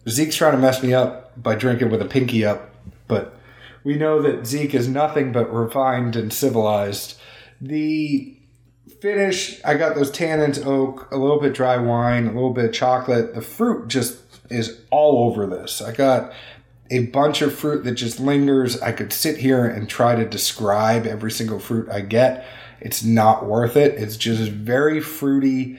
zeke's 0.08 0.36
trying 0.36 0.52
to 0.52 0.58
mess 0.58 0.84
me 0.84 0.94
up 0.94 1.42
by 1.42 1.56
drinking 1.56 1.90
with 1.90 2.00
a 2.00 2.06
pinky 2.06 2.44
up 2.44 2.70
but 3.08 3.34
we 3.82 3.96
know 3.96 4.20
that 4.22 4.46
Zeke 4.46 4.74
is 4.74 4.88
nothing 4.88 5.32
but 5.32 5.52
refined 5.52 6.16
and 6.16 6.32
civilized. 6.32 7.18
The 7.60 8.36
finish, 9.00 9.60
I 9.64 9.74
got 9.74 9.94
those 9.94 10.10
tannins, 10.10 10.64
oak, 10.64 11.10
a 11.10 11.16
little 11.16 11.40
bit 11.40 11.54
dry 11.54 11.78
wine, 11.78 12.26
a 12.26 12.32
little 12.32 12.52
bit 12.52 12.72
chocolate. 12.72 13.34
The 13.34 13.42
fruit 13.42 13.88
just 13.88 14.18
is 14.50 14.80
all 14.90 15.28
over 15.28 15.46
this. 15.46 15.80
I 15.80 15.92
got 15.92 16.32
a 16.90 17.06
bunch 17.06 17.40
of 17.40 17.54
fruit 17.54 17.85
that 17.85 17.92
just 17.92 18.20
lingers. 18.20 18.80
I 18.82 18.92
could 18.92 19.12
sit 19.12 19.38
here 19.38 19.64
and 19.64 19.88
try 19.88 20.16
to 20.16 20.25
describe 20.25 21.06
every 21.06 21.30
single 21.30 21.61
fruit 21.61 21.88
I 21.88 22.00
get. 22.00 22.44
It's 22.80 23.04
not 23.04 23.47
worth 23.47 23.76
it. 23.76 23.94
It's 23.94 24.16
just 24.16 24.50
very 24.50 25.00
fruity, 25.00 25.78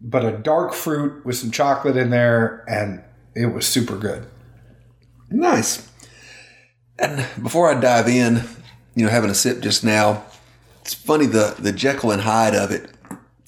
but 0.00 0.24
a 0.24 0.36
dark 0.36 0.74
fruit 0.74 1.24
with 1.24 1.36
some 1.36 1.50
chocolate 1.50 1.96
in 1.96 2.10
there, 2.10 2.64
and 2.68 3.02
it 3.34 3.46
was 3.46 3.66
super 3.66 3.96
good. 3.96 4.26
Nice. 5.30 5.90
And 6.98 7.26
before 7.42 7.74
I 7.74 7.80
dive 7.80 8.06
in, 8.06 8.44
you 8.94 9.04
know, 9.04 9.10
having 9.10 9.30
a 9.30 9.34
sip 9.34 9.60
just 9.60 9.82
now, 9.82 10.24
it's 10.82 10.94
funny 10.94 11.26
the 11.26 11.56
the 11.58 11.72
Jekyll 11.72 12.12
and 12.12 12.22
Hyde 12.22 12.54
of 12.54 12.70
it. 12.70 12.90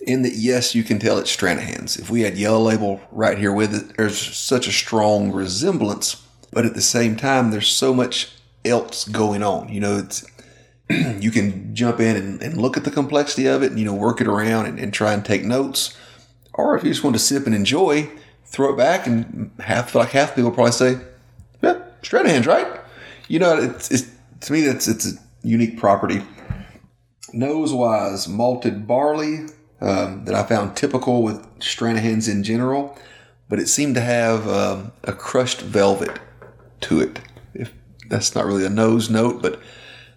In 0.00 0.22
that, 0.22 0.34
yes, 0.34 0.74
you 0.74 0.84
can 0.84 0.98
tell 0.98 1.18
it's 1.18 1.34
Stranahan's. 1.34 1.96
If 1.96 2.10
we 2.10 2.22
had 2.22 2.38
Yellow 2.38 2.60
Label 2.60 3.00
right 3.10 3.36
here 3.36 3.52
with 3.52 3.74
it, 3.74 3.96
there's 3.96 4.18
such 4.18 4.66
a 4.68 4.72
strong 4.72 5.32
resemblance, 5.32 6.25
but 6.52 6.64
at 6.64 6.74
the 6.74 6.82
same 6.82 7.16
time, 7.16 7.50
there's 7.50 7.68
so 7.68 7.94
much 7.94 8.30
else 8.64 9.06
going 9.06 9.42
on. 9.42 9.68
You 9.68 9.80
know, 9.80 9.96
it's 9.98 10.24
you 10.90 11.30
can 11.30 11.74
jump 11.74 12.00
in 12.00 12.16
and, 12.16 12.42
and, 12.42 12.56
look 12.56 12.76
at 12.76 12.84
the 12.84 12.90
complexity 12.90 13.46
of 13.46 13.62
it 13.62 13.70
and 13.70 13.78
you 13.78 13.84
know 13.84 13.94
work 13.94 14.20
it 14.20 14.28
around 14.28 14.66
and, 14.66 14.78
and, 14.78 14.92
try 14.92 15.12
and 15.12 15.24
take 15.24 15.44
notes. 15.44 15.96
Or 16.54 16.76
if 16.76 16.84
you 16.84 16.90
just 16.90 17.02
want 17.02 17.16
to 17.16 17.20
sip 17.20 17.46
and 17.46 17.54
enjoy 17.54 18.10
throw 18.44 18.72
it 18.72 18.76
back 18.76 19.06
and 19.06 19.50
half 19.58 19.94
like 19.94 20.10
half 20.10 20.34
people 20.36 20.52
probably 20.52 20.72
say 20.72 20.98
yeah 21.62 21.82
Stranahan's 22.02 22.46
right? 22.46 22.80
You 23.28 23.40
know 23.40 23.60
it's, 23.60 23.90
it's 23.90 24.08
to 24.42 24.52
me 24.52 24.60
that's 24.60 24.86
it's 24.86 25.12
a 25.12 25.18
unique 25.42 25.78
property. 25.78 26.22
Nose 27.32 27.72
wise 27.72 28.28
malted 28.28 28.86
barley 28.86 29.46
um, 29.80 30.24
that 30.24 30.34
I 30.34 30.44
found 30.44 30.76
typical 30.76 31.22
with 31.22 31.44
Stranahan's 31.58 32.28
in 32.28 32.44
general 32.44 32.96
but 33.48 33.58
it 33.58 33.68
seemed 33.68 33.94
to 33.94 34.00
have 34.00 34.48
um, 34.48 34.92
a 35.04 35.12
crushed 35.12 35.60
velvet 35.60 36.18
to 36.88 37.00
it 37.00 37.20
if 37.54 37.72
that's 38.08 38.34
not 38.34 38.44
really 38.46 38.64
a 38.64 38.70
nose 38.70 39.08
note 39.10 39.42
but 39.42 39.60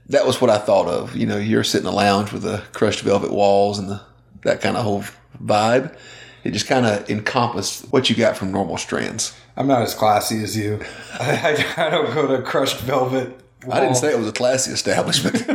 that 0.09 0.25
was 0.25 0.41
what 0.41 0.49
I 0.49 0.57
thought 0.57 0.87
of. 0.87 1.15
You 1.15 1.27
know, 1.27 1.37
you're 1.37 1.63
sitting 1.63 1.87
in 1.87 1.93
a 1.93 1.95
lounge 1.95 2.33
with 2.33 2.41
the 2.41 2.63
crushed 2.73 3.01
velvet 3.01 3.31
walls 3.31 3.79
and 3.79 3.89
the 3.89 4.01
that 4.41 4.61
kind 4.61 4.75
of 4.75 4.83
whole 4.83 5.03
vibe. 5.41 5.95
It 6.43 6.51
just 6.51 6.67
kind 6.67 6.85
of 6.85 7.09
encompassed 7.09 7.91
what 7.91 8.09
you 8.09 8.15
got 8.15 8.37
from 8.37 8.51
normal 8.51 8.77
strands. 8.77 9.37
I'm 9.55 9.67
not 9.67 9.81
as 9.81 9.93
classy 9.93 10.41
as 10.41 10.57
you. 10.57 10.79
I, 11.19 11.65
I, 11.77 11.89
don't 11.89 12.13
go 12.13 12.27
to 12.27 12.41
crushed 12.41 12.79
velvet. 12.79 13.29
Walls. 13.63 13.75
I 13.75 13.81
didn't 13.81 13.97
say 13.97 14.11
it 14.11 14.17
was 14.17 14.27
a 14.27 14.31
classy 14.31 14.71
establishment. 14.71 15.43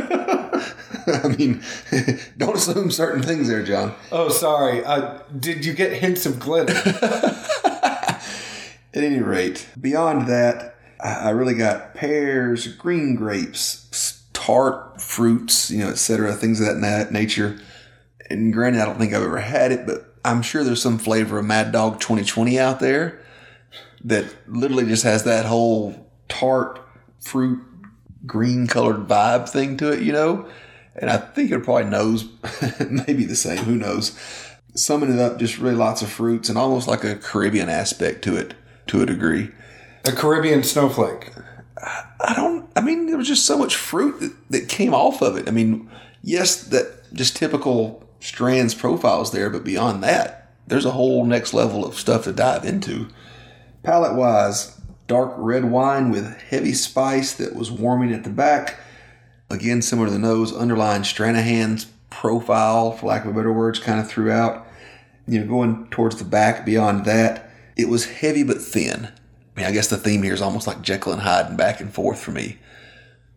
I 1.07 1.27
mean, 1.29 1.61
don't 2.37 2.55
assume 2.55 2.91
certain 2.91 3.23
things 3.23 3.47
there, 3.47 3.63
John. 3.63 3.93
Oh, 4.11 4.29
sorry. 4.29 4.83
Uh, 4.85 5.19
did 5.37 5.65
you 5.65 5.73
get 5.73 5.93
hints 5.93 6.25
of 6.25 6.39
glitter? 6.39 6.73
At 8.93 9.03
any 9.03 9.19
rate, 9.19 9.67
beyond 9.79 10.27
that, 10.27 10.74
I 11.05 11.29
really 11.29 11.53
got 11.53 11.93
pears, 11.93 12.67
green 12.67 13.15
grapes, 13.15 14.23
tart 14.33 15.01
fruits, 15.01 15.69
you 15.69 15.79
know, 15.79 15.89
etc., 15.89 16.33
things 16.33 16.59
of 16.59 16.81
that 16.81 17.11
nature. 17.11 17.59
And 18.29 18.51
granted, 18.51 18.81
I 18.81 18.85
don't 18.85 18.97
think 18.97 19.13
I've 19.13 19.21
ever 19.21 19.39
had 19.39 19.71
it, 19.71 19.85
but 19.85 20.15
I'm 20.23 20.41
sure 20.41 20.63
there's 20.63 20.81
some 20.81 20.97
flavor 20.97 21.37
of 21.37 21.45
Mad 21.45 21.71
Dog 21.71 21.99
2020 21.99 22.59
out 22.59 22.79
there 22.79 23.21
that 24.03 24.25
literally 24.47 24.85
just 24.85 25.03
has 25.03 25.23
that 25.23 25.45
whole 25.45 26.09
tart 26.27 26.79
fruit 27.19 27.61
green 28.25 28.65
colored 28.65 29.07
vibe 29.07 29.47
thing 29.47 29.77
to 29.77 29.91
it, 29.91 30.01
you 30.01 30.11
know. 30.11 30.47
And 30.95 31.09
I 31.09 31.17
think 31.17 31.51
it 31.51 31.63
probably 31.63 31.85
knows 31.85 32.25
maybe 32.89 33.25
the 33.25 33.35
same. 33.35 33.59
Who 33.59 33.75
knows? 33.75 34.17
Summing 34.75 35.13
it 35.13 35.19
up, 35.19 35.37
just 35.37 35.59
really 35.59 35.75
lots 35.75 36.01
of 36.01 36.09
fruits 36.09 36.49
and 36.49 36.57
almost 36.57 36.87
like 36.87 37.03
a 37.03 37.15
Caribbean 37.15 37.69
aspect 37.69 38.23
to 38.23 38.35
it 38.37 38.55
to 38.87 39.01
a 39.01 39.05
degree. 39.05 39.51
A 40.07 40.11
Caribbean 40.11 40.63
snowflake. 40.63 41.31
I 41.77 42.33
don't. 42.35 42.69
I 42.75 42.81
mean, 42.81 43.07
there 43.07 43.17
was 43.17 43.27
just 43.27 43.45
so 43.45 43.57
much 43.57 43.75
fruit 43.75 44.19
that, 44.19 44.33
that 44.51 44.69
came 44.69 44.93
off 44.93 45.21
of 45.21 45.37
it. 45.37 45.47
I 45.47 45.51
mean, 45.51 45.89
yes, 46.21 46.63
that 46.65 47.13
just 47.13 47.35
typical 47.35 48.07
strands 48.19 48.73
profiles 48.73 49.31
there, 49.31 49.49
but 49.49 49.63
beyond 49.63 50.03
that, 50.03 50.51
there's 50.67 50.85
a 50.85 50.91
whole 50.91 51.25
next 51.25 51.53
level 51.53 51.85
of 51.85 51.95
stuff 51.95 52.23
to 52.23 52.33
dive 52.33 52.65
into. 52.65 53.07
Palate 53.83 54.15
wise, 54.15 54.79
dark 55.07 55.33
red 55.37 55.65
wine 55.65 56.11
with 56.11 56.37
heavy 56.41 56.73
spice 56.73 57.33
that 57.33 57.55
was 57.55 57.71
warming 57.71 58.13
at 58.13 58.23
the 58.23 58.29
back. 58.29 58.79
Again, 59.49 59.81
similar 59.81 60.07
to 60.07 60.13
the 60.13 60.19
nose, 60.19 60.55
underlying 60.55 61.03
Stranahan's 61.03 61.85
profile, 62.09 62.91
for 62.91 63.07
lack 63.07 63.25
of 63.25 63.35
better 63.35 63.53
words, 63.53 63.79
kind 63.79 63.99
of 63.99 64.09
throughout. 64.09 64.67
You 65.27 65.39
know, 65.41 65.47
going 65.47 65.87
towards 65.89 66.17
the 66.17 66.25
back 66.25 66.65
beyond 66.65 67.05
that, 67.05 67.49
it 67.75 67.89
was 67.89 68.05
heavy 68.05 68.43
but 68.43 68.61
thin. 68.61 69.11
I 69.55 69.59
mean, 69.59 69.67
I 69.67 69.71
guess 69.71 69.87
the 69.87 69.97
theme 69.97 70.23
here 70.23 70.33
is 70.33 70.41
almost 70.41 70.67
like 70.67 70.81
Jekyll 70.81 71.13
and 71.13 71.21
Hyde 71.21 71.45
and 71.45 71.57
back 71.57 71.79
and 71.79 71.93
forth 71.93 72.19
for 72.19 72.31
me 72.31 72.57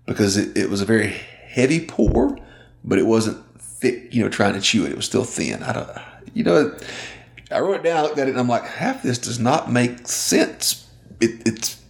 because 0.05 0.37
it, 0.37 0.57
it 0.57 0.69
was 0.69 0.81
a 0.81 0.85
very 0.85 1.15
heavy 1.47 1.85
pour, 1.87 2.37
but 2.83 2.99
it 2.99 3.07
wasn't 3.07 3.45
thick, 3.61 4.13
you 4.13 4.23
know, 4.23 4.29
trying 4.29 4.55
to 4.55 4.61
chew 4.61 4.85
it. 4.85 4.91
It 4.91 4.97
was 4.97 5.05
still 5.05 5.25
thin. 5.25 5.63
I 5.63 5.73
don't, 5.73 5.91
you 6.35 6.43
know, 6.43 6.77
I 7.53 7.61
wrote 7.61 7.77
it 7.77 7.83
down, 7.85 7.99
I 7.99 8.03
looked 8.03 8.19
at 8.19 8.27
it, 8.27 8.33
and 8.33 8.41
I'm 8.41 8.49
like, 8.49 8.65
half 8.65 9.03
this 9.03 9.19
does 9.19 9.39
not 9.39 9.71
make 9.71 10.09
sense. 10.09 10.89
It, 11.21 11.47
it's 11.47 11.81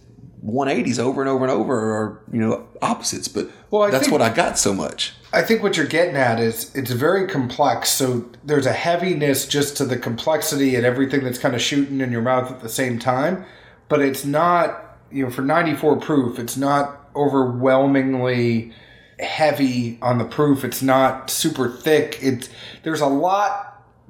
180s 0.45 0.99
over 0.99 1.21
and 1.21 1.29
over 1.29 1.45
and 1.45 1.51
over, 1.51 1.75
or, 1.75 2.21
you 2.31 2.39
know, 2.39 2.67
opposites, 2.83 3.27
but 3.27 3.49
well, 3.71 3.81
I 3.81 3.89
that's 3.89 4.03
think, 4.05 4.11
what 4.11 4.21
I 4.21 4.33
got 4.33 4.59
so 4.59 4.73
much. 4.73 5.13
I 5.33 5.41
think 5.41 5.63
what 5.63 5.75
you're 5.75 5.87
getting 5.87 6.15
at 6.15 6.39
is 6.39 6.73
it's 6.75 6.91
very 6.91 7.27
complex. 7.27 7.89
So 7.89 8.29
there's 8.43 8.67
a 8.67 8.73
heaviness 8.73 9.47
just 9.47 9.75
to 9.77 9.85
the 9.85 9.97
complexity 9.97 10.75
and 10.75 10.85
everything 10.85 11.23
that's 11.23 11.39
kind 11.39 11.55
of 11.55 11.61
shooting 11.61 11.99
in 11.99 12.11
your 12.11 12.21
mouth 12.21 12.51
at 12.51 12.61
the 12.61 12.69
same 12.69 12.99
time 12.99 13.45
but 13.89 14.01
it's 14.01 14.23
not 14.23 14.97
you 15.11 15.25
know 15.25 15.29
for 15.29 15.41
94 15.41 15.97
proof 15.97 16.39
it's 16.39 16.55
not 16.55 17.09
overwhelmingly 17.15 18.71
heavy 19.19 19.97
on 20.01 20.17
the 20.17 20.25
proof. 20.25 20.63
It's 20.63 20.81
not 20.81 21.29
super 21.29 21.69
thick. 21.69 22.19
It's 22.21 22.49
there's 22.83 23.01
a 23.01 23.07
lot 23.07 23.65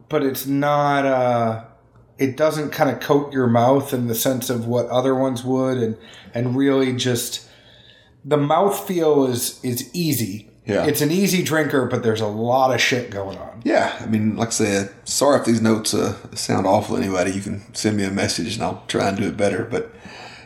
but 0.08 0.24
it's 0.24 0.46
not 0.46 1.06
uh 1.06 1.66
it 2.18 2.36
doesn't 2.36 2.72
kind 2.72 2.90
of 2.90 3.00
coat 3.00 3.32
your 3.32 3.48
mouth 3.48 3.94
in 3.94 4.08
the 4.08 4.16
sense 4.16 4.50
of 4.50 4.68
what 4.68 4.88
other 4.88 5.16
ones 5.16 5.44
would 5.44 5.78
and 5.78 5.98
and 6.34 6.56
really 6.56 6.94
just 6.94 7.48
the 8.26 8.38
mouth 8.38 8.88
feel 8.88 9.26
is 9.26 9.64
is 9.64 9.90
easy 9.94 10.49
yeah. 10.70 10.86
It's 10.86 11.02
an 11.02 11.12
easy 11.12 11.42
drinker, 11.42 11.86
but 11.88 12.04
there's 12.04 12.22
a 12.22 12.28
lot 12.28 12.74
of 12.74 12.80
shit 12.80 13.10
going 13.10 13.38
on. 13.38 13.62
Yeah. 13.64 13.98
I 14.00 14.06
mean, 14.06 14.38
like 14.38 14.50
I 14.50 14.52
said, 14.52 14.94
sorry 15.04 15.40
if 15.40 15.46
these 15.46 15.62
notes 15.62 15.94
uh, 15.94 16.16
sound 16.36 16.68
awful 16.68 16.96
to 16.96 17.02
anybody. 17.02 17.32
You 17.32 17.42
can 17.42 17.74
send 17.74 17.98
me 17.98 18.04
a 18.04 18.12
message 18.12 18.56
and 18.56 18.64
I'll 18.64 18.84
try 18.88 19.10
and 19.10 19.18
do 19.18 19.28
it 19.28 19.36
better. 19.36 19.66
But 19.66 19.92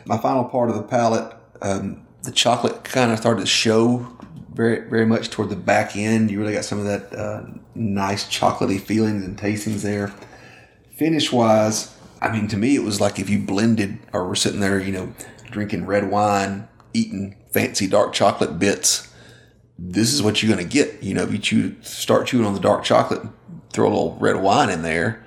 my 0.06 0.16
final 0.16 0.44
part 0.44 0.70
of 0.70 0.76
the 0.76 0.82
palate, 0.82 1.36
um, 1.60 2.06
the 2.22 2.32
chocolate 2.32 2.84
kind 2.84 3.12
of 3.12 3.18
started 3.18 3.40
to 3.40 3.46
show 3.46 4.16
very, 4.54 4.88
very 4.88 5.04
much 5.04 5.30
toward 5.30 5.50
the 5.50 5.56
back 5.56 5.94
end. 5.94 6.30
You 6.30 6.40
really 6.40 6.54
got 6.54 6.64
some 6.64 6.78
of 6.78 6.86
that 6.86 7.14
uh, 7.14 7.42
nice 7.74 8.24
chocolatey 8.24 8.80
feelings 8.80 9.24
and 9.24 9.36
tastings 9.36 9.82
there. 9.82 10.14
Finish 10.96 11.32
wise, 11.32 11.94
I 12.22 12.32
mean, 12.32 12.48
to 12.48 12.56
me, 12.56 12.76
it 12.76 12.82
was 12.82 13.00
like 13.00 13.18
if 13.18 13.28
you 13.28 13.40
blended 13.40 13.98
or 14.12 14.26
were 14.26 14.36
sitting 14.36 14.60
there, 14.60 14.80
you 14.80 14.92
know, 14.92 15.12
drinking 15.50 15.84
red 15.86 16.10
wine, 16.10 16.66
eating 16.94 17.36
fancy 17.52 17.86
dark 17.86 18.12
chocolate 18.12 18.58
bits 18.58 19.13
this 19.78 20.12
is 20.12 20.22
what 20.22 20.42
you're 20.42 20.54
going 20.54 20.66
to 20.66 20.72
get. 20.72 21.02
You 21.02 21.14
know, 21.14 21.22
if 21.22 21.32
you 21.32 21.38
chew, 21.38 21.76
start 21.82 22.26
chewing 22.26 22.46
on 22.46 22.54
the 22.54 22.60
dark 22.60 22.84
chocolate, 22.84 23.26
throw 23.70 23.88
a 23.88 23.90
little 23.90 24.16
red 24.20 24.36
wine 24.36 24.70
in 24.70 24.82
there. 24.82 25.24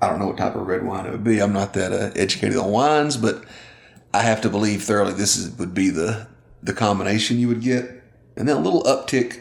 I 0.00 0.08
don't 0.08 0.18
know 0.18 0.26
what 0.26 0.36
type 0.36 0.54
of 0.54 0.66
red 0.66 0.84
wine 0.84 1.06
it 1.06 1.12
would 1.12 1.24
be. 1.24 1.40
I'm 1.40 1.52
not 1.52 1.72
that 1.74 1.92
uh, 1.92 2.10
educated 2.16 2.56
on 2.56 2.70
wines, 2.70 3.16
but 3.16 3.44
I 4.12 4.22
have 4.22 4.40
to 4.42 4.50
believe 4.50 4.82
thoroughly 4.82 5.14
this 5.14 5.36
is, 5.36 5.56
would 5.58 5.74
be 5.74 5.90
the 5.90 6.28
the 6.62 6.72
combination 6.72 7.38
you 7.38 7.48
would 7.48 7.60
get, 7.60 8.02
and 8.36 8.48
then 8.48 8.56
a 8.56 8.60
little 8.60 8.82
uptick 8.84 9.40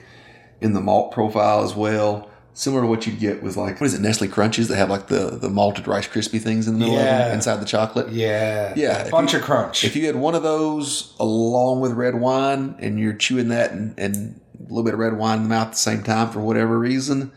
in 0.59 0.73
the 0.73 0.81
malt 0.81 1.13
profile 1.13 1.63
as 1.63 1.73
well 1.73 2.29
similar 2.53 2.83
to 2.83 2.87
what 2.87 3.07
you'd 3.07 3.19
get 3.19 3.41
with 3.41 3.57
like 3.57 3.81
what 3.81 3.87
is 3.87 3.93
it 3.93 4.01
Nestle 4.01 4.27
Crunches 4.27 4.67
that 4.67 4.77
have 4.77 4.89
like 4.89 5.07
the 5.07 5.37
the 5.41 5.49
malted 5.49 5.87
Rice 5.87 6.07
crispy 6.07 6.39
things 6.39 6.67
in 6.67 6.75
the 6.75 6.79
middle 6.79 6.95
yeah. 6.95 7.01
of 7.01 7.25
them 7.25 7.35
inside 7.35 7.57
the 7.57 7.65
chocolate. 7.65 8.09
Yeah, 8.09 8.73
yeah, 8.75 9.07
a 9.07 9.09
bunch 9.09 9.33
you, 9.33 9.39
of 9.39 9.45
crunch. 9.45 9.83
If 9.83 9.95
you 9.95 10.05
had 10.05 10.15
one 10.15 10.35
of 10.35 10.43
those 10.43 11.15
along 11.19 11.81
with 11.81 11.93
red 11.93 12.15
wine 12.15 12.75
and 12.79 12.99
you're 12.99 13.13
chewing 13.13 13.49
that 13.49 13.71
and, 13.71 13.97
and 13.97 14.39
a 14.59 14.63
little 14.63 14.83
bit 14.83 14.93
of 14.93 14.99
red 14.99 15.17
wine 15.17 15.37
in 15.37 15.43
the 15.43 15.49
mouth 15.49 15.67
at 15.67 15.73
the 15.73 15.79
same 15.79 16.03
time 16.03 16.29
for 16.29 16.39
whatever 16.39 16.77
reason, 16.77 17.31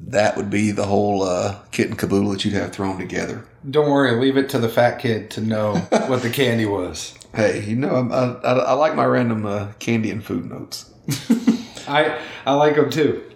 that 0.00 0.36
would 0.36 0.50
be 0.50 0.70
the 0.70 0.86
whole 0.86 1.22
uh, 1.22 1.58
kit 1.70 1.88
and 1.88 1.98
caboodle 1.98 2.30
that 2.30 2.44
you'd 2.44 2.54
have 2.54 2.72
thrown 2.72 2.98
together. 2.98 3.44
Don't 3.68 3.90
worry, 3.90 4.18
leave 4.20 4.36
it 4.36 4.48
to 4.50 4.58
the 4.58 4.68
fat 4.68 4.98
kid 4.98 5.30
to 5.32 5.40
know 5.40 5.76
what 6.06 6.22
the 6.22 6.30
candy 6.30 6.66
was. 6.66 7.14
Hey, 7.34 7.64
you 7.64 7.76
know, 7.76 8.08
I, 8.10 8.46
I, 8.46 8.52
I 8.58 8.72
like 8.72 8.94
my 8.94 9.04
random 9.04 9.46
uh, 9.46 9.72
candy 9.78 10.10
and 10.10 10.24
food 10.24 10.50
notes. 10.50 10.90
I 11.88 12.20
I 12.46 12.54
like 12.54 12.76
them 12.76 12.90
too. 12.90 13.29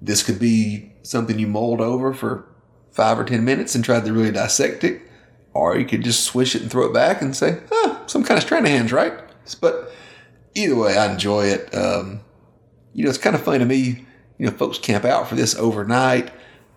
This 0.00 0.22
could 0.22 0.38
be 0.38 0.92
something 1.02 1.38
you 1.38 1.46
mold 1.46 1.80
over 1.80 2.12
for 2.12 2.48
five 2.92 3.18
or 3.18 3.24
ten 3.24 3.44
minutes 3.44 3.74
and 3.74 3.84
try 3.84 4.00
to 4.00 4.12
really 4.12 4.32
dissect 4.32 4.84
it, 4.84 5.02
or 5.54 5.76
you 5.78 5.86
could 5.86 6.04
just 6.04 6.24
swish 6.24 6.54
it 6.54 6.62
and 6.62 6.70
throw 6.70 6.86
it 6.86 6.94
back 6.94 7.20
and 7.22 7.36
say, 7.36 7.60
"Ah, 7.72 8.02
some 8.06 8.24
kind 8.24 8.42
of 8.42 8.48
Stranahan's, 8.48 8.92
right?" 8.92 9.14
But 9.60 9.92
either 10.54 10.76
way, 10.76 10.96
I 10.96 11.10
enjoy 11.10 11.46
it. 11.46 11.74
Um, 11.74 12.20
you 12.92 13.04
know, 13.04 13.10
it's 13.10 13.18
kind 13.18 13.36
of 13.36 13.42
funny 13.42 13.58
to 13.58 13.64
me. 13.64 14.04
You 14.38 14.46
know, 14.46 14.52
folks 14.52 14.78
camp 14.78 15.04
out 15.04 15.28
for 15.28 15.34
this 15.34 15.56
overnight. 15.56 16.30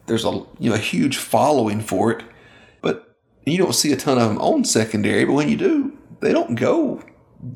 There's 0.08 0.26
a 0.26 0.32
you 0.60 0.70
know 0.70 0.76
a 0.76 0.80
huge 0.80 1.18
following 1.18 1.82
for 1.82 2.12
it, 2.12 2.24
but 2.82 3.18
you 3.46 3.58
don't 3.58 3.76
see 3.76 3.92
a 3.92 3.98
ton 3.98 4.18
of 4.18 4.30
them 4.30 4.38
on 4.40 4.64
secondary. 4.66 5.26
But 5.26 5.34
when 5.34 5.50
you 5.50 5.58
do, 5.58 5.98
they 6.22 6.32
don't 6.32 6.56
go 6.56 7.04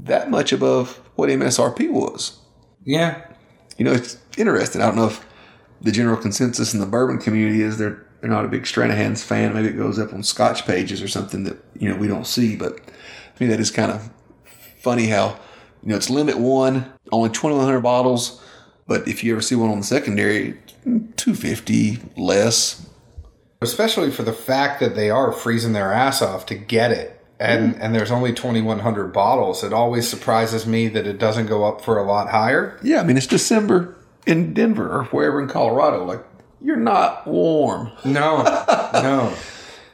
that 0.04 0.30
much 0.30 0.52
above 0.52 1.02
what 1.16 1.30
MSRP 1.30 1.90
was. 1.90 2.40
Yeah. 2.84 3.26
You 3.78 3.86
know, 3.86 3.94
it's 3.94 4.18
interesting. 4.38 4.82
I 4.82 4.86
don't 4.86 4.96
know 4.96 5.08
if 5.08 5.26
the 5.86 5.92
general 5.92 6.18
consensus 6.18 6.74
in 6.74 6.80
the 6.80 6.86
bourbon 6.86 7.20
community 7.20 7.62
is 7.62 7.78
they're 7.78 8.04
they're 8.20 8.30
not 8.30 8.44
a 8.44 8.48
big 8.48 8.64
Stranahan's 8.64 9.24
fan. 9.24 9.54
Maybe 9.54 9.68
it 9.68 9.78
goes 9.78 10.00
up 10.00 10.12
on 10.12 10.24
Scotch 10.24 10.66
pages 10.66 11.00
or 11.00 11.08
something 11.08 11.44
that 11.44 11.58
you 11.80 11.88
know 11.88 11.96
we 11.96 12.08
don't 12.08 12.26
see. 12.26 12.56
But 12.56 12.80
I 12.80 13.40
mean, 13.40 13.50
that 13.52 13.60
is 13.60 13.70
kind 13.70 13.92
of 13.92 14.10
funny 14.82 15.06
how 15.06 15.40
you 15.84 15.90
know 15.90 15.96
it's 15.96 16.10
limit 16.10 16.40
one, 16.40 16.92
only 17.12 17.30
twenty 17.30 17.56
one 17.56 17.66
hundred 17.66 17.82
bottles. 17.82 18.42
But 18.88 19.08
if 19.08 19.24
you 19.24 19.32
ever 19.34 19.42
see 19.42 19.54
one 19.54 19.70
on 19.70 19.78
the 19.78 19.86
secondary, 19.86 20.58
two 21.16 21.36
fifty 21.36 22.00
less. 22.18 22.90
Especially 23.62 24.12
for 24.12 24.24
the 24.24 24.34
fact 24.34 24.80
that 24.80 24.96
they 24.96 25.10
are 25.10 25.32
freezing 25.32 25.74
their 25.74 25.94
ass 25.94 26.22
off 26.22 26.48
to 26.48 26.56
get 26.56 26.92
it. 26.92 27.24
And 27.40 27.74
mm-hmm. 27.74 27.82
and 27.82 27.94
there's 27.94 28.12
only 28.12 28.34
2100 28.34 29.14
bottles. 29.14 29.64
It 29.64 29.72
always 29.72 30.08
surprises 30.08 30.66
me 30.66 30.88
that 30.90 31.06
it 31.06 31.20
doesn't 31.20 31.46
go 31.46 31.64
up 31.64 31.82
for 31.82 31.98
a 32.00 32.04
lot 32.04 32.30
higher. 32.30 32.80
Yeah, 32.82 33.02
I 33.02 33.04
mean 33.04 33.18
it's 33.18 33.28
December 33.28 33.96
in 34.26 34.54
Denver 34.54 34.90
or 34.90 35.04
wherever 35.06 35.42
in 35.42 35.48
Colorado. 35.48 36.04
Like 36.04 36.24
you're 36.62 36.76
not 36.78 37.28
warm. 37.28 37.92
No. 38.04 38.44
no. 38.94 39.36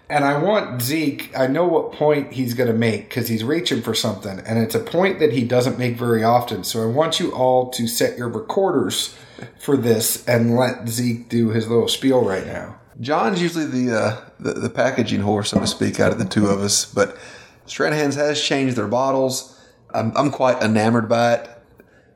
And 0.09 0.25
I 0.25 0.37
want 0.37 0.81
Zeke, 0.81 1.31
I 1.37 1.47
know 1.47 1.65
what 1.65 1.93
point 1.93 2.33
he's 2.33 2.53
going 2.53 2.69
to 2.69 2.77
make 2.77 3.07
because 3.07 3.29
he's 3.29 3.45
reaching 3.45 3.81
for 3.81 3.93
something. 3.93 4.39
And 4.39 4.59
it's 4.59 4.75
a 4.75 4.79
point 4.79 5.19
that 5.19 5.31
he 5.31 5.45
doesn't 5.45 5.79
make 5.79 5.95
very 5.95 6.21
often. 6.21 6.65
So 6.65 6.83
I 6.83 6.85
want 6.87 7.21
you 7.21 7.31
all 7.31 7.69
to 7.71 7.87
set 7.87 8.17
your 8.17 8.27
recorders 8.27 9.15
for 9.57 9.77
this 9.77 10.27
and 10.27 10.57
let 10.57 10.89
Zeke 10.89 11.29
do 11.29 11.49
his 11.51 11.69
little 11.69 11.87
spiel 11.87 12.25
right 12.25 12.45
now. 12.45 12.77
John's 12.99 13.41
usually 13.41 13.65
the, 13.65 13.97
uh, 13.97 14.21
the 14.39 14.53
the 14.53 14.69
packaging 14.69 15.21
horse, 15.21 15.51
so 15.51 15.59
to 15.59 15.65
speak, 15.65 15.99
out 15.99 16.11
of 16.11 16.19
the 16.19 16.25
two 16.25 16.47
of 16.47 16.59
us. 16.59 16.85
But 16.85 17.17
Stranahan's 17.65 18.15
has 18.15 18.41
changed 18.41 18.75
their 18.75 18.87
bottles. 18.87 19.57
I'm, 19.93 20.15
I'm 20.15 20.29
quite 20.29 20.61
enamored 20.61 21.07
by 21.07 21.35
it. 21.35 21.49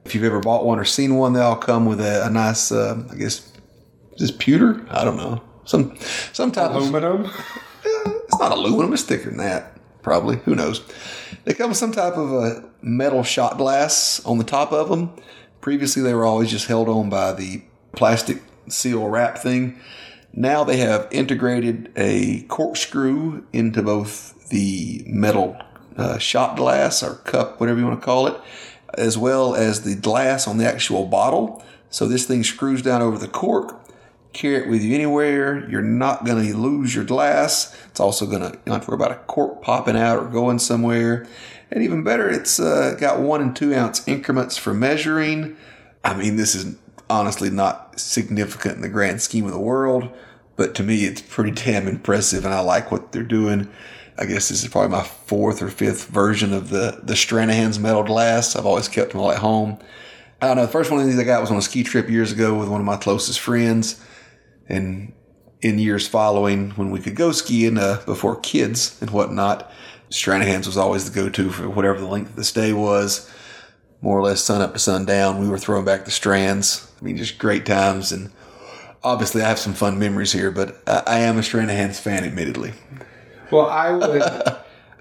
If 0.06 0.14
you've 0.14 0.24
ever 0.24 0.40
bought 0.40 0.66
one 0.66 0.80
or 0.80 0.86
seen 0.86 1.16
one, 1.16 1.34
they 1.34 1.42
all 1.42 1.56
come 1.56 1.86
with 1.86 2.00
a, 2.00 2.28
a 2.28 2.30
nice, 2.30 2.72
uh, 2.72 3.04
I 3.12 3.16
guess, 3.16 3.52
is 4.14 4.20
this 4.20 4.32
pewter? 4.32 4.86
I 4.90 5.04
don't 5.04 5.18
know. 5.18 5.42
Some 5.66 5.98
some 6.32 6.52
type 6.52 6.70
of 6.72 6.78
Aluminum? 6.78 7.26
it's 7.84 8.40
not 8.40 8.52
aluminum. 8.52 8.94
It's 8.94 9.04
thicker 9.04 9.30
than 9.30 9.38
that. 9.38 9.78
Probably. 10.04 10.38
Who 10.46 10.56
knows? 10.56 10.82
They 11.46 11.54
come 11.54 11.70
with 11.70 11.78
some 11.78 11.92
type 11.92 12.14
of 12.14 12.32
a 12.32 12.70
metal 12.82 13.24
shot 13.24 13.58
glass 13.58 14.24
on 14.26 14.38
the 14.38 14.44
top 14.44 14.72
of 14.72 14.90
them. 14.90 15.12
Previously, 15.62 16.04
they 16.04 16.14
were 16.14 16.26
always 16.26 16.52
just 16.52 16.68
held 16.68 16.88
on 16.88 17.10
by 17.10 17.34
the 17.34 17.64
plastic 17.94 18.42
seal 18.68 19.08
wrap 19.08 19.40
thing. 19.40 19.80
Now 20.32 20.64
they 20.64 20.78
have 20.78 21.08
integrated 21.12 21.92
a 21.96 22.44
corkscrew 22.44 23.44
into 23.52 23.82
both 23.82 24.50
the 24.50 25.04
metal 25.08 25.58
uh, 25.98 26.18
shot 26.18 26.58
glass 26.58 27.02
or 27.02 27.16
cup, 27.16 27.60
whatever 27.60 27.80
you 27.80 27.86
want 27.86 28.00
to 28.00 28.06
call 28.06 28.28
it, 28.28 28.40
as 28.98 29.18
well 29.18 29.56
as 29.56 29.82
the 29.82 29.96
glass 29.96 30.48
on 30.48 30.58
the 30.58 30.68
actual 30.68 31.06
bottle. 31.06 31.64
So 31.90 32.08
this 32.08 32.26
thing 32.26 32.44
screws 32.44 32.82
down 32.82 33.02
over 33.02 33.18
the 33.18 33.28
cork 33.28 33.86
carry 34.36 34.58
it 34.58 34.70
with 34.70 34.84
you 34.84 34.94
anywhere. 34.94 35.68
You're 35.70 35.82
not 35.82 36.26
going 36.26 36.46
to 36.46 36.58
lose 36.58 36.94
your 36.94 37.06
glass. 37.06 37.76
It's 37.88 38.00
also 38.00 38.26
going 38.28 38.42
to, 38.42 38.52
to 38.52 38.72
worry 38.88 38.96
about 38.96 39.12
a 39.12 39.16
cork 39.16 39.62
popping 39.62 39.98
out 39.98 40.20
or 40.20 40.26
going 40.26 40.60
somewhere. 40.60 41.26
And 41.72 41.84
even 41.84 42.04
better, 42.04 42.30
it's 42.30 42.60
uh, 42.60 42.96
got 43.00 43.22
one 43.22 43.42
and 43.42 43.56
two 43.56 43.74
ounce 43.74 44.08
increments 44.08 44.58
for 44.58 44.74
measuring. 44.74 45.58
I 46.04 46.16
mean, 46.16 46.36
this 46.36 46.54
is 46.54 46.76
honestly 47.10 47.50
not 47.50 48.00
significant 48.00 48.76
in 48.76 48.82
the 48.82 48.90
grand 48.90 49.22
scheme 49.22 49.46
of 49.46 49.52
the 49.52 49.60
world, 49.60 50.10
but 50.56 50.76
to 50.76 50.84
me, 50.84 51.06
it's 51.06 51.22
pretty 51.22 51.52
damn 51.52 51.88
impressive, 51.88 52.46
and 52.46 52.54
I 52.54 52.60
like 52.60 52.92
what 52.92 53.12
they're 53.12 53.24
doing. 53.24 53.70
I 54.18 54.26
guess 54.26 54.50
this 54.50 54.64
is 54.64 54.70
probably 54.70 54.92
my 54.92 55.04
fourth 55.04 55.62
or 55.62 55.70
fifth 55.70 56.08
version 56.08 56.54
of 56.54 56.70
the 56.70 57.00
the 57.04 57.14
Stranahan's 57.14 57.80
metal 57.80 58.04
glass. 58.04 58.56
I've 58.56 58.66
always 58.66 58.88
kept 58.88 59.12
them 59.12 59.22
all 59.22 59.32
at 59.32 59.40
home. 59.40 59.78
I 60.42 60.48
don't 60.48 60.58
know. 60.58 60.66
The 60.66 60.72
first 60.72 60.92
one 60.92 61.00
of 61.00 61.08
these 61.08 61.20
I 61.20 61.24
got 61.24 61.42
was 61.42 61.52
on 61.52 61.58
a 61.58 61.62
ski 61.62 61.84
trip 61.84 62.10
years 62.10 62.32
ago 62.32 62.58
with 62.58 62.70
one 62.70 62.82
of 62.82 62.86
my 62.86 62.98
closest 62.98 63.40
friends 63.40 64.04
and 64.68 65.14
in 65.62 65.80
years 65.80 66.08
following 66.08 66.72
when 66.72 66.92
we 66.92 67.00
could 67.00 67.16
go 67.16 67.32
skiing 67.32 67.78
uh, 67.78 68.02
before 68.06 68.40
kids 68.40 69.02
and 69.02 69.10
whatnot, 69.10 69.72
Stranahan's 70.12 70.68
was 70.68 70.78
always 70.78 71.10
the 71.10 71.20
go-to 71.20 71.50
for 71.50 71.70
whatever 71.70 72.00
the 72.00 72.06
length 72.06 72.32
of 72.32 72.36
the 72.36 72.44
stay 72.44 72.74
was. 72.74 73.30
More 74.02 74.20
or 74.20 74.22
less 74.22 74.44
sun 74.44 74.62
up 74.62 74.74
to 74.74 74.80
sundown, 74.80 75.40
we 75.40 75.50
were 75.50 75.58
throwing 75.58 75.86
back 75.86 76.06
the 76.06 76.12
strands. 76.12 76.92
I 77.00 77.04
mean, 77.04 77.18
just 77.18 77.40
great 77.40 77.66
times. 77.66 78.12
And 78.12 78.32
obviously, 79.04 79.42
I 79.42 79.48
have 79.48 79.58
some 79.58 79.74
fun 79.74 79.98
memories 79.98 80.34
here, 80.34 80.52
but 80.52 80.82
I, 80.86 81.04
I 81.08 81.20
am 81.20 81.38
a 81.38 81.42
Stranahan's 81.42 82.00
fan, 82.00 82.24
admittedly. 82.24 82.74
Well, 83.52 83.68
I 83.68 83.92
would 83.92 84.22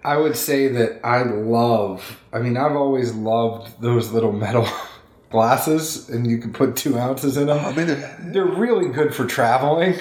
I 0.05 0.17
would 0.17 0.37
say 0.37 0.69
that 0.69 1.01
I 1.05 1.23
love 1.23 2.21
I 2.33 2.39
mean, 2.41 2.57
I've 2.57 2.77
always 2.77 3.13
loved 3.15 3.81
those 3.81 4.13
little 4.13 4.33
metal 4.33 4.69
glasses 5.31 6.09
and 6.09 6.27
you 6.27 6.39
can 6.39 6.53
put 6.53 6.77
two 6.77 6.99
ounces 6.99 7.37
in 7.37 7.47
them. 7.47 7.65
I 7.65 7.73
mean, 7.73 7.87
they're- 7.89 8.17
they're 8.21 8.45
really 8.45 8.89
good 8.89 9.15
for 9.15 9.25
traveling. 9.27 9.95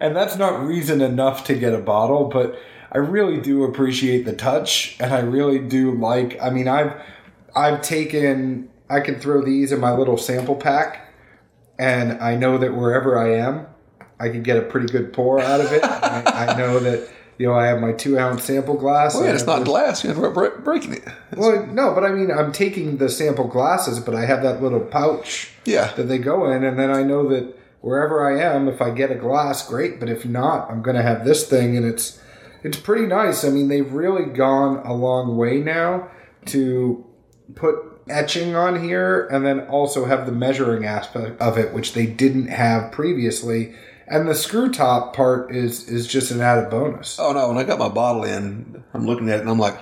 And 0.00 0.14
that's 0.14 0.36
not 0.36 0.64
reason 0.64 1.00
enough 1.00 1.44
to 1.44 1.54
get 1.54 1.74
a 1.74 1.78
bottle, 1.78 2.26
but 2.28 2.56
I 2.92 2.98
really 2.98 3.40
do 3.40 3.64
appreciate 3.64 4.24
the 4.24 4.32
touch 4.32 4.96
and 5.00 5.12
I 5.12 5.20
really 5.20 5.58
do 5.58 5.92
like 5.92 6.38
I 6.40 6.50
mean 6.50 6.68
I've 6.68 6.94
I've 7.56 7.82
taken 7.82 8.68
I 8.88 9.00
can 9.00 9.18
throw 9.20 9.42
these 9.44 9.72
in 9.72 9.80
my 9.80 9.92
little 9.92 10.16
sample 10.16 10.54
pack 10.54 11.12
and 11.78 12.12
I 12.22 12.34
know 12.36 12.58
that 12.58 12.74
wherever 12.74 13.18
I 13.18 13.34
am 13.36 13.66
I 14.20 14.28
can 14.30 14.42
get 14.42 14.56
a 14.56 14.62
pretty 14.62 14.86
good 14.86 15.12
pour 15.12 15.40
out 15.40 15.60
of 15.60 15.70
it. 15.72 15.82
I, 15.84 16.46
I 16.48 16.56
know 16.58 16.78
that 16.80 17.08
you 17.38 17.46
know 17.46 17.54
I 17.54 17.66
have 17.66 17.80
my 17.80 17.92
two 17.92 18.18
ounce 18.18 18.44
sample 18.44 18.74
glass. 18.76 19.14
oh, 19.16 19.24
yeah, 19.24 19.32
it's 19.32 19.46
not 19.46 19.64
glass. 19.64 20.04
You 20.04 20.12
have 20.12 20.22
to 20.22 20.50
breaking 20.62 20.94
it. 20.94 21.04
well, 21.36 21.64
no, 21.66 21.94
but 21.94 22.04
I 22.04 22.10
mean, 22.10 22.30
I'm 22.30 22.52
taking 22.52 22.98
the 22.98 23.08
sample 23.08 23.46
glasses, 23.46 24.00
but 24.00 24.14
I 24.14 24.26
have 24.26 24.42
that 24.42 24.62
little 24.62 24.80
pouch 24.80 25.50
Yeah. 25.64 25.92
that 25.94 26.04
they 26.08 26.18
go 26.18 26.50
in, 26.50 26.64
and 26.64 26.78
then 26.78 26.90
I 26.90 27.02
know 27.02 27.28
that 27.28 27.54
wherever 27.80 28.26
I 28.26 28.42
am, 28.42 28.68
if 28.68 28.82
I 28.82 28.90
get 28.90 29.10
a 29.10 29.14
glass, 29.14 29.66
great. 29.66 30.00
But 30.00 30.08
if 30.08 30.26
not, 30.26 30.70
I'm 30.70 30.82
going 30.82 30.96
to 30.96 31.02
have 31.02 31.24
this 31.24 31.48
thing, 31.48 31.76
and 31.76 31.86
it's 31.86 32.20
it's 32.64 32.76
pretty 32.78 33.06
nice. 33.06 33.44
I 33.44 33.50
mean, 33.50 33.68
they've 33.68 33.92
really 33.92 34.24
gone 34.26 34.84
a 34.84 34.92
long 34.92 35.36
way 35.36 35.58
now 35.60 36.10
to 36.46 37.04
put 37.54 37.76
etching 38.08 38.56
on 38.56 38.82
here, 38.82 39.26
and 39.28 39.44
then 39.46 39.60
also 39.68 40.06
have 40.06 40.26
the 40.26 40.32
measuring 40.32 40.84
aspect 40.84 41.40
of 41.40 41.56
it, 41.58 41.72
which 41.72 41.92
they 41.92 42.06
didn't 42.06 42.48
have 42.48 42.90
previously. 42.90 43.74
And 44.10 44.28
the 44.28 44.34
screw 44.34 44.70
top 44.70 45.14
part 45.14 45.54
is 45.54 45.88
is 45.88 46.06
just 46.06 46.30
an 46.30 46.40
added 46.40 46.70
bonus. 46.70 47.18
Oh 47.18 47.32
no! 47.32 47.48
When 47.48 47.58
I 47.58 47.64
got 47.64 47.78
my 47.78 47.88
bottle 47.88 48.24
in, 48.24 48.82
I'm 48.94 49.06
looking 49.06 49.28
at 49.28 49.36
it 49.36 49.40
and 49.42 49.50
I'm 49.50 49.58
like, 49.58 49.78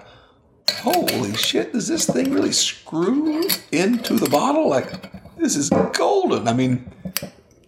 "Holy 0.79 1.35
shit! 1.35 1.73
Does 1.73 1.89
this 1.89 2.07
thing 2.07 2.33
really 2.33 2.53
screw 2.53 3.49
into 3.71 4.15
the 4.15 4.29
bottle? 4.29 4.69
Like, 4.69 5.37
this 5.37 5.57
is 5.57 5.71
golden." 5.93 6.49
I 6.49 6.53
mean, 6.53 6.91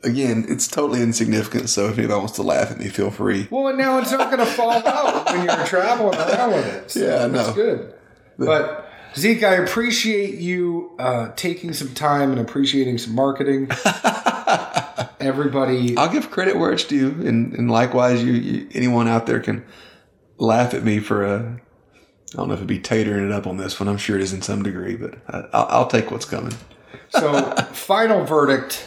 again, 0.02 0.46
it's 0.48 0.66
totally 0.68 1.02
insignificant. 1.02 1.68
So 1.68 1.88
if 1.88 1.98
anybody 1.98 2.18
wants 2.18 2.34
to 2.34 2.42
laugh 2.42 2.70
at 2.70 2.78
me, 2.78 2.88
feel 2.88 3.10
free. 3.10 3.48
Well, 3.50 3.68
and 3.68 3.78
now 3.78 3.98
it's 3.98 4.12
not 4.12 4.30
going 4.30 4.44
to 4.44 4.52
fall 4.52 4.70
out 4.72 5.26
when 5.26 5.44
you're 5.44 5.66
traveling 5.66 6.18
around 6.18 6.52
with 6.52 6.66
it. 6.66 6.90
So 6.90 7.00
Yeah, 7.00 7.24
I 7.24 7.28
That's 7.28 7.52
good. 7.52 7.94
But 8.38 8.88
Zeke, 9.16 9.42
I 9.42 9.54
appreciate 9.54 10.38
you 10.38 10.92
uh, 10.98 11.32
taking 11.34 11.72
some 11.72 11.94
time 11.94 12.30
and 12.30 12.40
appreciating 12.40 12.98
some 12.98 13.14
marketing. 13.14 13.70
Everybody, 15.20 15.96
I'll 15.96 16.12
give 16.12 16.30
credit 16.30 16.56
where 16.56 16.72
it's 16.72 16.84
due, 16.84 17.10
and, 17.10 17.52
and 17.54 17.70
likewise, 17.70 18.22
you, 18.22 18.32
you 18.32 18.68
anyone 18.72 19.08
out 19.08 19.26
there 19.26 19.40
can 19.40 19.64
laugh 20.38 20.74
at 20.74 20.84
me 20.84 21.00
for 21.00 21.24
a. 21.24 21.60
I 22.32 22.36
don't 22.36 22.48
know 22.48 22.54
if 22.54 22.58
it'd 22.58 22.68
be 22.68 22.78
tatering 22.78 23.24
it 23.24 23.32
up 23.32 23.46
on 23.46 23.56
this 23.56 23.80
one. 23.80 23.88
I'm 23.88 23.96
sure 23.96 24.16
it 24.16 24.22
is 24.22 24.32
in 24.32 24.42
some 24.42 24.62
degree, 24.62 24.96
but 24.96 25.14
I, 25.28 25.44
I'll, 25.52 25.66
I'll 25.70 25.86
take 25.86 26.10
what's 26.10 26.26
coming. 26.26 26.52
so 27.08 27.50
final 27.72 28.24
verdict 28.24 28.84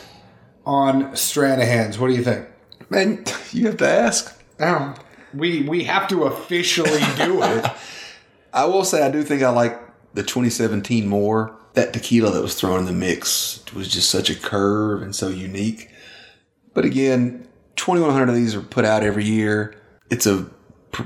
on 0.65 1.11
Stranahan's. 1.13 1.97
What 1.97 2.07
do 2.07 2.13
you 2.13 2.23
think? 2.23 2.47
Man, 2.89 3.23
you 3.51 3.67
have 3.67 3.77
to 3.77 3.87
ask. 3.87 4.41
Now, 4.59 4.95
we 5.33 5.63
we 5.63 5.83
have 5.85 6.07
to 6.09 6.23
officially 6.23 7.01
do 7.17 7.41
it. 7.43 7.65
I 8.53 8.65
will 8.65 8.83
say 8.83 9.03
I 9.03 9.09
do 9.11 9.23
think 9.23 9.43
I 9.43 9.49
like 9.49 9.79
the 10.13 10.23
2017 10.23 11.07
more. 11.07 11.57
That 11.73 11.93
tequila 11.93 12.31
that 12.31 12.41
was 12.41 12.55
thrown 12.55 12.79
in 12.79 12.85
the 12.85 12.91
mix 12.91 13.63
was 13.73 13.87
just 13.87 14.09
such 14.09 14.29
a 14.29 14.35
curve 14.35 15.01
and 15.01 15.15
so 15.15 15.29
unique. 15.29 15.89
But 16.73 16.85
again, 16.85 17.47
2,100 17.75 18.29
of 18.29 18.35
these 18.35 18.55
are 18.55 18.61
put 18.61 18.85
out 18.85 19.03
every 19.03 19.25
year. 19.25 19.75
It's 20.09 20.25
a, 20.25 20.49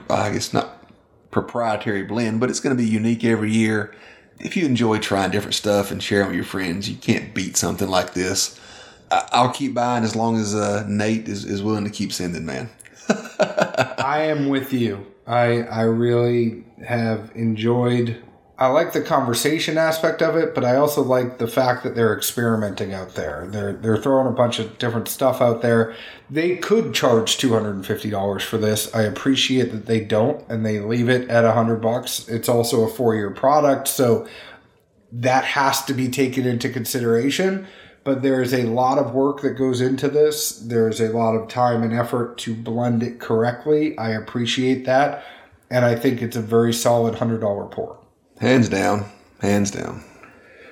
I 0.10 0.32
guess 0.32 0.54
not 0.54 0.84
proprietary 1.32 2.04
blend, 2.04 2.39
but 2.39 2.49
it's 2.49 2.60
going 2.60 2.75
to 2.75 2.82
be 2.82 2.88
unique 2.88 3.23
every 3.23 3.51
year. 3.51 3.93
If 4.39 4.58
you 4.58 4.65
enjoy 4.65 4.99
trying 4.99 5.32
different 5.32 5.56
stuff 5.56 5.91
and 5.91 6.01
sharing 6.01 6.28
with 6.28 6.36
your 6.36 6.45
friends, 6.45 6.89
you 6.89 6.97
can't 6.97 7.34
beat 7.34 7.58
something 7.58 7.89
like 7.89 8.13
this. 8.13 8.60
I'll 9.12 9.51
keep 9.51 9.73
buying 9.73 10.04
as 10.04 10.15
long 10.15 10.38
as 10.38 10.56
uh, 10.56 10.86
Nate 10.88 11.28
is, 11.28 11.45
is 11.45 11.62
willing 11.62 11.84
to 11.84 11.89
keep 11.89 12.12
sending, 12.12 12.45
man. 12.45 12.69
I 13.39 14.28
am 14.30 14.49
with 14.49 14.73
you. 14.73 15.06
I 15.28 15.63
I 15.63 15.82
really 15.84 16.63
have 16.86 17.32
enjoyed 17.36 18.21
I 18.58 18.68
like 18.68 18.94
the 18.94 19.02
conversation 19.02 19.78
aspect 19.78 20.22
of 20.22 20.38
it, 20.38 20.56
but 20.56 20.63
I 20.63 20.78
also 20.78 21.02
like 21.02 21.39
the 21.39 21.48
fact 21.48 21.84
that 21.84 21.94
they're 21.94 22.15
experimenting 22.15 22.94
out 22.94 23.15
there. 23.15 23.46
They're 23.50 23.74
they're 23.74 23.98
throwing 23.98 24.28
a 24.28 24.32
bunch 24.32 24.60
of 24.60 24.78
different 24.78 25.10
stuff 25.10 25.41
out 25.41 25.62
there. 25.62 25.94
They 26.30 26.56
could 26.56 26.94
charge 26.94 27.38
two 27.38 27.52
hundred 27.52 27.76
and 27.76 27.86
fifty 27.86 28.10
dollars 28.10 28.44
for 28.44 28.58
this. 28.58 28.94
I 28.96 29.02
appreciate 29.02 29.74
that 29.74 29.88
they 29.88 30.00
don't 30.00 30.48
and 30.48 30.65
they 30.65 30.80
leave 30.80 31.10
it 31.10 31.30
at 31.30 31.44
a 31.44 31.52
hundred 31.52 31.82
bucks. 31.82 32.30
It's 32.30 32.48
also 32.48 32.84
a 32.84 32.89
four 32.89 33.13
year 33.13 33.30
product, 33.30 33.89
so 33.89 34.26
that 35.12 35.44
has 35.44 35.84
to 35.86 35.94
be 35.94 36.08
taken 36.08 36.46
into 36.46 36.70
consideration. 36.70 37.68
But 38.06 38.22
there 38.22 38.41
is 38.41 38.54
a 38.54 38.63
lot 38.63 39.00
of 39.00 39.13
work 39.13 39.41
that 39.41 39.52
goes 39.52 39.82
into 39.82 40.08
this. 40.08 40.60
There's 40.60 41.02
a 41.02 41.10
lot 41.10 41.36
of 41.36 41.50
time 41.50 41.84
and 41.84 41.91
effort 41.91 42.38
to 42.39 42.56
blend 42.56 43.04
it 43.04 43.20
correctly. 43.20 43.98
I 43.98 44.12
appreciate 44.12 44.86
that. 44.86 45.26
And 45.72 45.84
I 45.84 45.96
think 45.96 46.22
it's 46.22 46.36
a 46.36 46.41
very 46.41 46.72
solid 46.72 47.15
$100 47.15 47.72
pour. 47.72 48.05
Hands 48.39 48.67
down. 48.67 49.06
Hands 49.39 49.69
down. 49.69 50.04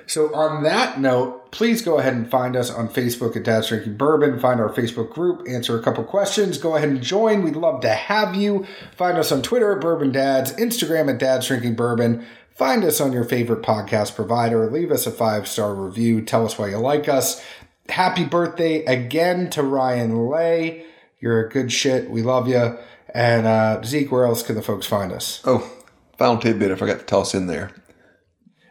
So, 0.06 0.34
on 0.34 0.64
that 0.64 1.00
note, 1.00 1.50
please 1.50 1.80
go 1.80 1.98
ahead 1.98 2.12
and 2.12 2.30
find 2.30 2.56
us 2.56 2.70
on 2.70 2.88
Facebook 2.88 3.36
at 3.36 3.44
Dad's 3.44 3.68
Drinking 3.68 3.96
Bourbon. 3.96 4.38
Find 4.38 4.60
our 4.60 4.68
Facebook 4.68 5.10
group, 5.10 5.48
answer 5.48 5.78
a 5.78 5.82
couple 5.82 6.04
questions. 6.04 6.58
Go 6.58 6.76
ahead 6.76 6.90
and 6.90 7.02
join. 7.02 7.42
We'd 7.42 7.56
love 7.56 7.80
to 7.82 7.88
have 7.88 8.34
you. 8.34 8.66
Find 8.96 9.16
us 9.16 9.32
on 9.32 9.40
Twitter 9.40 9.72
at 9.74 9.80
Bourbon 9.80 10.12
Dads, 10.12 10.52
Instagram 10.52 11.10
at 11.10 11.18
Dad's 11.18 11.46
Drinking 11.46 11.74
Bourbon. 11.74 12.26
Find 12.50 12.84
us 12.84 13.00
on 13.00 13.12
your 13.12 13.24
favorite 13.24 13.62
podcast 13.62 14.14
provider. 14.14 14.70
Leave 14.70 14.92
us 14.92 15.06
a 15.06 15.10
five 15.10 15.48
star 15.48 15.74
review. 15.74 16.20
Tell 16.20 16.44
us 16.44 16.58
why 16.58 16.68
you 16.68 16.78
like 16.78 17.08
us. 17.08 17.42
Happy 17.88 18.24
birthday 18.24 18.84
again 18.84 19.50
to 19.50 19.62
Ryan 19.62 20.28
Lay. 20.28 20.84
You're 21.18 21.46
a 21.46 21.48
good 21.48 21.72
shit. 21.72 22.10
We 22.10 22.22
love 22.22 22.46
you. 22.46 22.78
And 23.14 23.46
uh, 23.46 23.82
Zeke, 23.84 24.12
where 24.12 24.26
else 24.26 24.42
can 24.42 24.54
the 24.54 24.62
folks 24.62 24.86
find 24.86 25.12
us? 25.12 25.40
Oh, 25.44 25.70
final 26.18 26.38
tidbit 26.38 26.70
I 26.70 26.74
forgot 26.76 27.00
to 27.00 27.04
toss 27.04 27.34
in 27.34 27.46
there. 27.46 27.70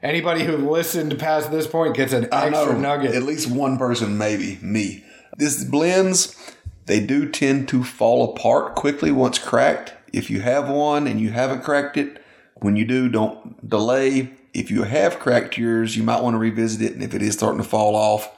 Anybody 0.01 0.43
who 0.43 0.58
listened 0.58 1.17
past 1.17 1.49
this 1.49 1.65
point 1.65 1.95
gets 1.95 2.12
an 2.12 2.27
I 2.32 2.47
extra 2.47 2.73
know, 2.73 2.79
nugget. 2.79 3.15
At 3.15 3.23
least 3.23 3.49
one 3.49 3.77
person, 3.77 4.17
maybe 4.17 4.58
me. 4.62 5.06
This 5.38 5.63
blends, 5.63 6.36
they 6.86 6.99
do 6.99 7.29
tend 7.29 7.69
to 7.69 7.84
fall 7.84 8.32
apart 8.32 8.75
quickly 8.75 9.12
once 9.12 9.39
cracked. 9.39 9.93
If 10.12 10.29
you 10.29 10.41
have 10.41 10.69
one 10.69 11.08
and 11.08 11.21
you 11.21 11.32
haven't 11.32 11.63
cracked 11.63 11.97
it, 11.97 12.21
when 12.56 12.75
you 12.75 12.86
do, 12.86 13.10
don't 13.10 13.67
delay. 13.67 14.34
If 14.53 14.69
you 14.69 14.84
have 14.84 15.19
cracked 15.19 15.58
yours, 15.58 15.97
you 15.97 16.03
might 16.03 16.21
want 16.21 16.34
to 16.36 16.38
revisit 16.38 16.82
it. 16.82 16.93
And 16.93 17.01
if 17.01 17.13
it 17.13 17.21
is 17.21 17.34
starting 17.34 17.62
to 17.62 17.67
fall 17.67 17.95
off, 17.95 18.29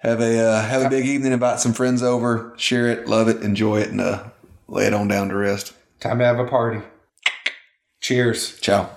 have 0.00 0.20
a 0.20 0.38
uh, 0.38 0.62
have 0.62 0.82
a 0.82 0.88
big 0.88 1.04
evening. 1.04 1.32
Invite 1.32 1.60
some 1.60 1.72
friends 1.72 2.02
over, 2.02 2.54
share 2.56 2.88
it, 2.88 3.08
love 3.08 3.28
it, 3.28 3.42
enjoy 3.42 3.80
it, 3.80 3.90
and 3.90 4.00
uh, 4.00 4.24
lay 4.68 4.86
it 4.86 4.94
on 4.94 5.08
down 5.08 5.28
to 5.30 5.36
rest. 5.36 5.74
Time 6.00 6.18
to 6.18 6.24
have 6.24 6.38
a 6.38 6.46
party. 6.46 6.80
Cheers. 8.06 8.54
Ciao. 8.60 8.88